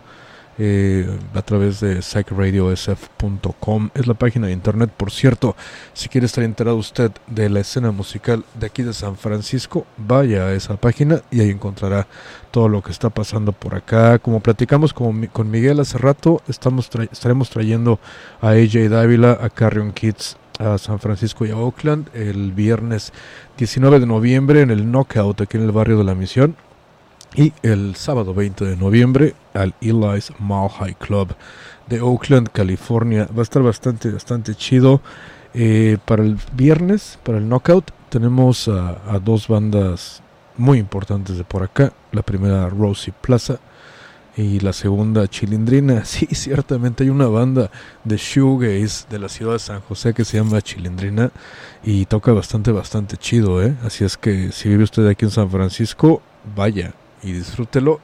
eh, 0.57 1.07
a 1.33 1.41
través 1.41 1.79
de 1.79 2.01
psychradiosf.com. 2.01 3.89
Es 3.93 4.07
la 4.07 4.13
página 4.13 4.47
de 4.47 4.53
internet, 4.53 4.91
por 4.95 5.11
cierto. 5.11 5.55
Si 5.93 6.09
quiere 6.09 6.25
estar 6.25 6.43
enterado 6.43 6.77
usted 6.77 7.11
de 7.27 7.49
la 7.49 7.59
escena 7.59 7.91
musical 7.91 8.43
de 8.55 8.67
aquí 8.67 8.83
de 8.83 8.93
San 8.93 9.17
Francisco, 9.17 9.85
vaya 9.97 10.45
a 10.45 10.53
esa 10.53 10.77
página 10.77 11.21
y 11.31 11.41
ahí 11.41 11.49
encontrará 11.49 12.07
todo 12.51 12.69
lo 12.69 12.81
que 12.81 12.91
está 12.91 13.09
pasando 13.09 13.51
por 13.51 13.75
acá. 13.75 14.19
Como 14.19 14.39
platicamos 14.39 14.93
con, 14.93 15.27
con 15.27 15.51
Miguel 15.51 15.79
hace 15.79 15.97
rato, 15.97 16.41
estamos 16.47 16.89
estaremos 17.11 17.49
trayendo 17.49 17.99
a 18.41 18.49
AJ 18.49 18.89
Dávila, 18.89 19.37
a 19.41 19.49
Carrion 19.49 19.91
Kids 19.91 20.37
a 20.59 20.77
San 20.77 20.99
Francisco 20.99 21.45
y 21.45 21.51
a 21.51 21.57
Oakland 21.57 22.09
el 22.15 22.51
viernes 22.51 23.13
19 23.57 23.99
de 23.99 24.05
noviembre 24.05 24.61
en 24.61 24.71
el 24.71 24.91
Knockout 24.91 25.41
aquí 25.41 25.57
en 25.57 25.63
el 25.63 25.71
barrio 25.71 25.99
de 25.99 26.03
la 26.03 26.15
Misión 26.15 26.55
y 27.35 27.53
el 27.61 27.95
sábado 27.95 28.33
20 28.33 28.65
de 28.65 28.77
noviembre 28.77 29.35
al 29.53 29.73
Eli's 29.81 30.31
Mile 30.39 30.69
High 30.69 30.95
Club 30.95 31.35
de 31.87 32.01
Oakland, 32.01 32.49
California. 32.49 33.27
Va 33.35 33.39
a 33.39 33.43
estar 33.43 33.61
bastante, 33.61 34.11
bastante 34.11 34.55
chido. 34.55 35.01
Eh, 35.53 35.97
para 36.05 36.23
el 36.23 36.37
viernes, 36.53 37.19
para 37.23 37.37
el 37.37 37.47
Knockout, 37.47 37.91
tenemos 38.09 38.67
a, 38.67 39.01
a, 39.07 39.19
dos 39.19 39.47
bandas 39.47 40.21
muy 40.57 40.77
importantes 40.77 41.37
de 41.37 41.43
por 41.43 41.63
acá. 41.63 41.93
La 42.11 42.21
primera, 42.21 42.69
Rosie 42.69 43.13
Plaza, 43.19 43.59
y 44.37 44.59
la 44.59 44.71
segunda, 44.71 45.27
Chilindrina. 45.27 46.05
Sí, 46.05 46.27
ciertamente 46.27 47.03
hay 47.03 47.09
una 47.09 47.27
banda 47.27 47.69
de 48.03 48.17
shoegaze 48.17 49.07
de 49.09 49.19
la 49.19 49.29
ciudad 49.29 49.53
de 49.53 49.59
San 49.59 49.81
José 49.81 50.13
que 50.13 50.23
se 50.23 50.37
llama 50.37 50.61
Chilindrina 50.61 51.31
y 51.83 52.05
toca 52.05 52.31
bastante, 52.31 52.71
bastante 52.71 53.17
chido, 53.17 53.61
¿eh? 53.61 53.75
Así 53.83 54.05
es 54.05 54.15
que 54.15 54.51
si 54.51 54.69
vive 54.69 54.83
usted 54.83 55.05
aquí 55.07 55.25
en 55.25 55.31
San 55.31 55.49
Francisco, 55.49 56.21
vaya, 56.55 56.93
y 57.23 57.31
disfrútelo. 57.31 57.99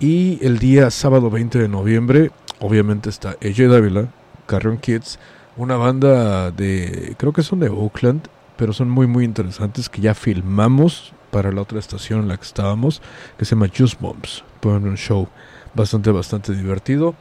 Y 0.00 0.44
el 0.44 0.58
día 0.58 0.90
sábado 0.90 1.30
20 1.30 1.58
de 1.58 1.68
noviembre, 1.68 2.30
obviamente 2.60 3.08
está 3.08 3.36
AJ 3.42 3.68
Dávila, 3.68 4.08
Carrion 4.46 4.78
Kids, 4.78 5.18
una 5.56 5.76
banda 5.76 6.50
de, 6.50 7.14
creo 7.18 7.32
que 7.32 7.42
son 7.42 7.60
de 7.60 7.68
Oakland, 7.68 8.28
pero 8.56 8.72
son 8.72 8.90
muy 8.90 9.06
muy 9.06 9.24
interesantes 9.24 9.88
que 9.88 10.00
ya 10.00 10.14
filmamos 10.14 11.12
para 11.30 11.52
la 11.52 11.62
otra 11.62 11.78
estación 11.78 12.20
en 12.20 12.28
la 12.28 12.36
que 12.36 12.44
estábamos, 12.44 13.00
que 13.38 13.44
se 13.44 13.54
llama 13.54 13.68
Juice 13.74 13.96
Bombs. 13.98 14.44
Ponen 14.60 14.88
un 14.88 14.96
show 14.96 15.28
bastante 15.74 16.10
bastante 16.10 16.52
divertido. 16.54 17.14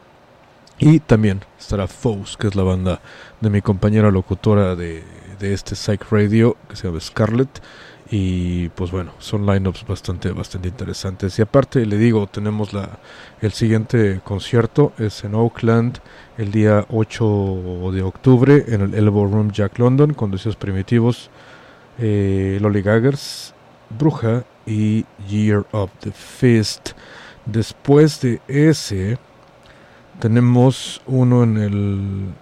Y 0.79 0.99
también 0.99 1.41
estará 1.59 1.87
Foes, 1.87 2.37
que 2.37 2.47
es 2.47 2.55
la 2.55 2.63
banda 2.63 3.01
de 3.39 3.49
mi 3.51 3.61
compañera 3.61 4.09
locutora 4.09 4.75
de, 4.75 5.03
de 5.39 5.53
este 5.53 5.75
Psych 5.75 6.03
Radio, 6.09 6.57
que 6.67 6.75
se 6.75 6.87
llama 6.87 6.99
Scarlett 6.99 7.61
y 8.13 8.67
pues 8.69 8.91
bueno, 8.91 9.13
son 9.19 9.45
lineups 9.45 9.87
bastante 9.87 10.31
bastante 10.31 10.67
interesantes. 10.67 11.39
Y 11.39 11.41
aparte 11.41 11.85
le 11.85 11.97
digo, 11.97 12.27
tenemos 12.27 12.73
la 12.73 12.99
el 13.39 13.53
siguiente 13.53 14.19
concierto 14.25 14.91
es 14.97 15.23
en 15.23 15.33
Oakland 15.33 15.99
el 16.37 16.51
día 16.51 16.85
8 16.89 17.91
de 17.93 18.01
octubre 18.03 18.65
en 18.67 18.81
el 18.81 18.93
Elbow 18.95 19.27
Room 19.27 19.51
Jack 19.51 19.79
London 19.79 20.13
con 20.13 20.29
deseos 20.29 20.57
primitivos, 20.57 21.29
eh, 21.99 22.59
Lolly 22.61 22.81
Gaggers, 22.81 23.53
Bruja 23.97 24.43
y 24.65 25.05
Year 25.29 25.65
of 25.71 25.89
the 26.01 26.11
Fist. 26.11 26.91
Después 27.45 28.19
de 28.19 28.41
ese 28.49 29.17
tenemos 30.19 31.01
uno 31.07 31.43
en 31.43 31.57
el 31.57 32.33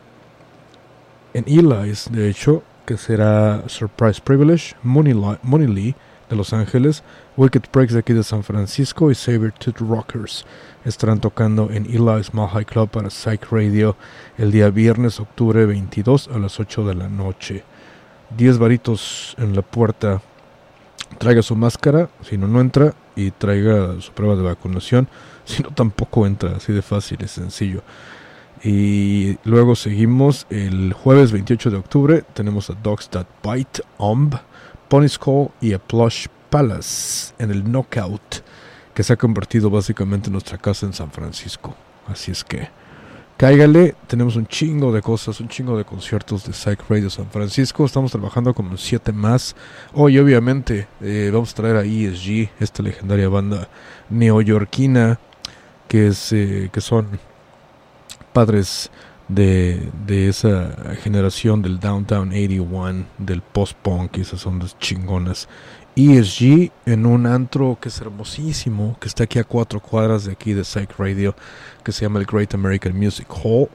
en 1.32 1.46
Eli's, 1.48 2.12
de 2.12 2.28
hecho, 2.28 2.64
que 2.90 2.98
será 2.98 3.66
Surprise 3.68 4.20
Privilege, 4.20 4.74
Money, 4.82 5.14
Lee 5.68 5.96
de 6.28 6.36
Los 6.36 6.54
Ángeles, 6.54 7.04
Wicked 7.38 7.66
Breaks 7.72 7.94
de 7.94 8.00
aquí 8.00 8.14
de 8.14 8.24
San 8.24 8.42
Francisco 8.42 9.12
y 9.12 9.16
Saber 9.16 9.52
Tooth 9.52 9.78
Rockers 9.78 10.44
estarán 10.86 11.20
tocando 11.20 11.70
en 11.70 11.86
Eli's 11.86 12.34
Mile 12.34 12.48
High 12.48 12.66
Club 12.66 12.90
para 12.90 13.12
Psych 13.12 13.46
Radio 13.52 13.96
el 14.40 14.52
día 14.52 14.72
viernes, 14.72 15.20
octubre 15.20 15.68
22 15.68 16.30
a 16.34 16.40
las 16.40 16.60
8 16.60 16.88
de 16.88 16.96
la 16.96 17.08
noche. 17.10 17.64
10 18.36 18.58
varitos 18.58 19.36
en 19.38 19.56
la 19.56 19.62
puerta. 19.62 20.24
Traiga 21.20 21.44
su 21.44 21.56
máscara, 21.56 22.10
si 22.24 22.40
no, 22.40 22.48
no 22.48 22.60
entra, 22.60 22.96
y 23.16 23.30
traiga 23.30 24.02
su 24.02 24.12
prueba 24.14 24.36
de 24.36 24.42
vacunación, 24.42 25.08
si 25.46 25.62
no, 25.62 25.70
tampoco 25.70 26.26
entra, 26.26 26.56
así 26.56 26.74
de 26.74 26.82
fácil, 26.82 27.20
es 27.22 27.30
sencillo. 27.30 27.84
Y 28.64 29.38
luego 29.46 29.76
seguimos 29.76 30.46
el 30.50 30.94
jueves 30.94 31.32
28 31.32 31.72
de 31.72 31.78
octubre. 31.78 32.24
Tenemos 32.34 32.70
a 32.70 32.74
Dogs 32.74 33.10
That 33.10 33.28
Bite, 33.44 33.82
Omb, 33.98 34.36
Pony 34.90 35.08
Skull 35.08 35.50
y 35.62 35.74
a 35.74 35.80
Plush 35.80 36.28
Palace 36.50 37.34
en 37.40 37.52
el 37.52 37.64
Knockout, 37.64 38.44
que 38.94 39.04
se 39.04 39.14
ha 39.14 39.18
convertido 39.18 39.70
básicamente 39.70 40.28
en 40.28 40.34
nuestra 40.34 40.58
casa 40.58 40.86
en 40.86 40.94
San 40.94 41.12
Francisco. 41.12 41.76
Así 42.08 42.32
es 42.32 42.44
que 42.44 42.70
cáigale. 43.38 43.96
Tenemos 44.08 44.36
un 44.36 44.46
chingo 44.48 44.92
de 44.92 45.02
cosas, 45.02 45.40
un 45.40 45.48
chingo 45.48 45.78
de 45.78 45.86
conciertos 45.86 46.44
de 46.46 46.52
Psych 46.52 46.82
Radio 46.90 47.10
San 47.10 47.30
Francisco. 47.30 47.86
Estamos 47.86 48.12
trabajando 48.12 48.54
con 48.54 48.78
siete 48.78 49.14
más. 49.14 49.56
Hoy, 49.94 50.20
obviamente, 50.20 50.88
eh, 51.00 51.30
vamos 51.32 51.54
a 51.54 51.56
traer 51.56 51.78
a 51.78 51.84
ESG, 51.84 52.50
esta 52.60 52.84
legendaria 52.84 53.30
banda 53.30 53.70
neoyorquina 54.10 55.20
que, 55.88 56.08
es, 56.08 56.34
eh, 56.34 56.70
que 56.74 56.82
son 56.82 57.20
padres 58.34 58.92
de, 59.28 59.90
de, 60.08 60.28
esa 60.28 60.96
generación 61.02 61.62
del 61.62 61.80
Downtown 61.80 62.30
81, 62.30 63.06
del 63.18 63.42
post-punk 63.42 64.18
esas 64.18 64.46
ondas 64.46 64.78
chingonas. 64.80 65.48
ESG 65.96 66.72
en 66.86 67.06
un 67.06 67.26
antro 67.26 67.78
que 67.82 67.90
es 67.90 68.00
hermosísimo, 68.00 68.98
que 69.00 69.08
está 69.08 69.26
aquí 69.26 69.38
a 69.40 69.44
cuatro 69.44 69.80
cuadras 69.80 70.26
de 70.26 70.32
aquí 70.32 70.54
de 70.54 70.64
Psych 70.64 70.98
Radio, 70.98 71.36
que 71.84 71.92
se 71.92 72.06
llama 72.06 72.20
el 72.20 72.26
Great 72.26 72.54
American 72.54 72.98
Music 72.98 73.28
Hall. 73.44 73.70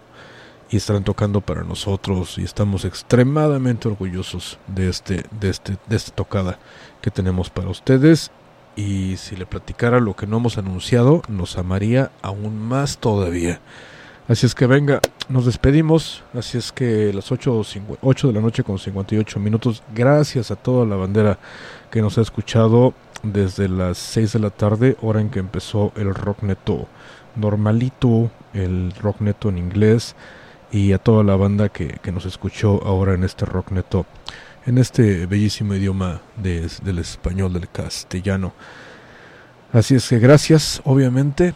Y 0.71 0.79
estarán 0.79 1.05
tocando 1.05 1.41
para 1.41 1.63
nosotros 1.63 2.39
y 2.39 2.43
estamos 2.43 2.85
extremadamente 2.85 3.87
orgullosos 3.87 4.59
de, 4.67 4.89
este, 4.89 5.25
de, 5.39 5.51
este, 5.51 5.77
de 5.87 5.97
esta 5.97 6.13
tocada 6.13 6.59
que 7.01 7.11
tenemos 7.11 7.51
para 7.51 7.69
ustedes. 7.69 8.31
Y 8.75 9.17
si 9.19 9.37
le 9.37 9.47
platicara 9.47 10.01
lo 10.01 10.17
que 10.17 10.27
no 10.27 10.39
hemos 10.39 10.59
anunciado, 10.59 11.23
nos 11.29 11.59
amaría 11.59 12.11
aún 12.23 12.59
más 12.59 12.99
todavía. 12.99 13.61
Así 14.27 14.47
es 14.47 14.55
que 14.55 14.67
venga, 14.67 15.01
nos 15.29 15.45
despedimos. 15.45 16.23
Así 16.33 16.57
es 16.57 16.73
que 16.73 17.13
las 17.13 17.31
8, 17.31 17.63
8 18.01 18.29
de 18.29 18.33
la 18.33 18.41
noche 18.41 18.65
con 18.65 18.79
58 18.79 19.39
minutos. 19.39 19.83
Gracias 19.95 20.51
a 20.51 20.57
toda 20.57 20.87
la 20.87 20.97
bandera 20.97 21.39
que 21.91 22.01
nos 22.01 22.17
ha 22.17 22.23
escuchado 22.23 22.95
desde 23.23 23.69
las 23.69 23.99
6 23.99 24.33
de 24.33 24.39
la 24.39 24.51
tarde, 24.51 24.97
hora 25.03 25.21
en 25.21 25.29
que 25.29 25.41
empezó 25.41 25.93
el 25.97 26.15
rock 26.15 26.43
neto 26.43 26.89
normalito, 27.37 28.31
el 28.55 28.93
rock 28.93 29.21
neto 29.21 29.51
en 29.51 29.59
inglés. 29.59 30.17
Y 30.73 30.93
a 30.93 30.99
toda 30.99 31.23
la 31.23 31.37
banda 31.37 31.69
que, 31.69 31.99
que 32.03 32.11
nos 32.11 32.25
escuchó 32.25 32.83
ahora 32.85 33.15
en 33.15 33.25
este 33.25 33.45
rock 33.45 33.73
neto, 33.73 34.07
en 34.65 34.79
este 34.79 35.27
bellísimo 35.27 35.75
idioma 35.75 36.23
de, 36.37 36.69
del 36.83 36.99
español, 36.99 37.53
del 37.53 37.69
castellano. 37.69 38.55
Así 39.73 39.95
es 39.95 40.09
que 40.09 40.19
gracias, 40.19 40.81
obviamente, 40.85 41.55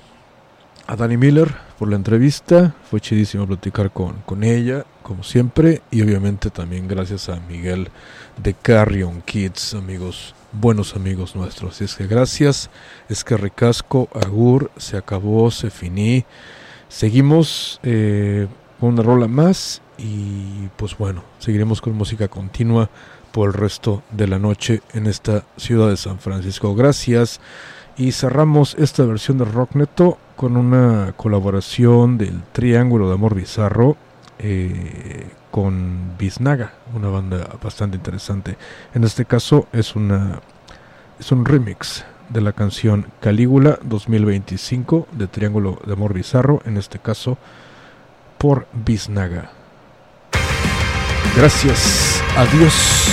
a 0.89 0.97
Dani 0.97 1.19
Miller 1.19 1.55
por 1.79 1.89
la 1.89 1.97
entrevista. 1.97 2.75
Fue 2.91 3.01
chidísimo 3.01 3.47
platicar 3.47 3.93
con, 3.93 4.15
con 4.25 4.43
ella, 4.43 4.87
como 5.03 5.23
siempre. 5.23 5.83
Y 5.91 6.03
obviamente 6.03 6.51
también 6.51 6.89
gracias 6.89 7.29
a 7.29 7.39
Miguel 7.41 7.91
de 8.43 8.55
Carrion 8.55 9.21
Kids, 9.21 9.75
amigos, 9.75 10.35
buenos 10.51 10.97
amigos 10.97 11.37
nuestros. 11.37 11.75
Así 11.75 11.85
es 11.85 11.95
que 11.95 12.07
gracias. 12.07 12.71
Es 13.11 13.23
que 13.23 13.37
ricasco, 13.37 14.09
agur, 14.15 14.71
se 14.79 14.97
acabó, 14.97 15.51
se 15.51 15.71
finí. 15.71 16.25
Seguimos 16.89 17.81
eh, 17.83 18.49
con 18.81 18.95
una 18.95 19.03
rola 19.03 19.29
más. 19.29 19.83
Y 19.99 20.69
pues 20.79 20.97
bueno, 20.97 21.23
seguiremos 21.39 21.83
con 21.83 21.93
música 21.95 22.29
continua 22.29 22.89
por 23.31 23.49
el 23.49 23.55
resto 23.55 24.03
de 24.11 24.27
la 24.27 24.39
noche 24.39 24.81
en 24.95 25.07
esta 25.07 25.45
ciudad 25.59 25.91
de 25.91 25.99
San 25.99 26.19
Francisco. 26.19 26.75
Gracias. 26.75 27.41
Y 27.99 28.13
cerramos 28.13 28.75
esta 28.79 29.05
versión 29.05 29.37
de 29.37 29.45
Rock 29.45 29.75
Neto 29.75 30.19
con 30.39 30.57
una 30.57 31.15
colaboración 31.17 32.17
del 32.17 32.45
Triángulo 32.53 33.09
de 33.09 33.15
Amor 33.15 33.35
Bizarro 33.35 33.97
eh, 34.39 35.27
con 35.51 36.17
Biznaga, 36.17 36.75
una 36.95 37.09
banda 37.09 37.57
bastante 37.61 37.97
interesante. 37.97 38.57
En 38.95 39.03
este 39.03 39.25
caso 39.25 39.67
es 39.73 39.97
una 39.97 40.41
es 41.19 41.33
un 41.33 41.45
remix 41.45 42.05
de 42.29 42.41
la 42.41 42.53
canción 42.53 43.07
Calígula 43.21 43.81
2025 43.83 45.09
de 45.11 45.27
Triángulo 45.27 45.81
de 45.85 45.95
Amor 45.95 46.15
Bizarro, 46.15 46.63
en 46.67 46.77
este 46.77 47.01
caso 47.01 47.37
por 48.39 48.69
Biznaga. 48.73 49.51
Gracias, 51.37 52.23
adiós. 52.37 53.09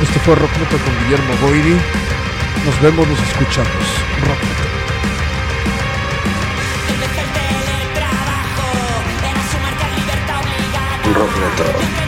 Esto 0.00 0.20
fue 0.20 0.36
Rock 0.36 0.52
con 0.52 1.04
Guillermo 1.04 1.34
Boiri. 1.42 1.76
Nos 2.64 2.80
vemos, 2.80 3.08
nos 3.08 3.20
escuchamos. 3.30 4.67
Rock 11.14 11.36
Neto. 11.38 12.07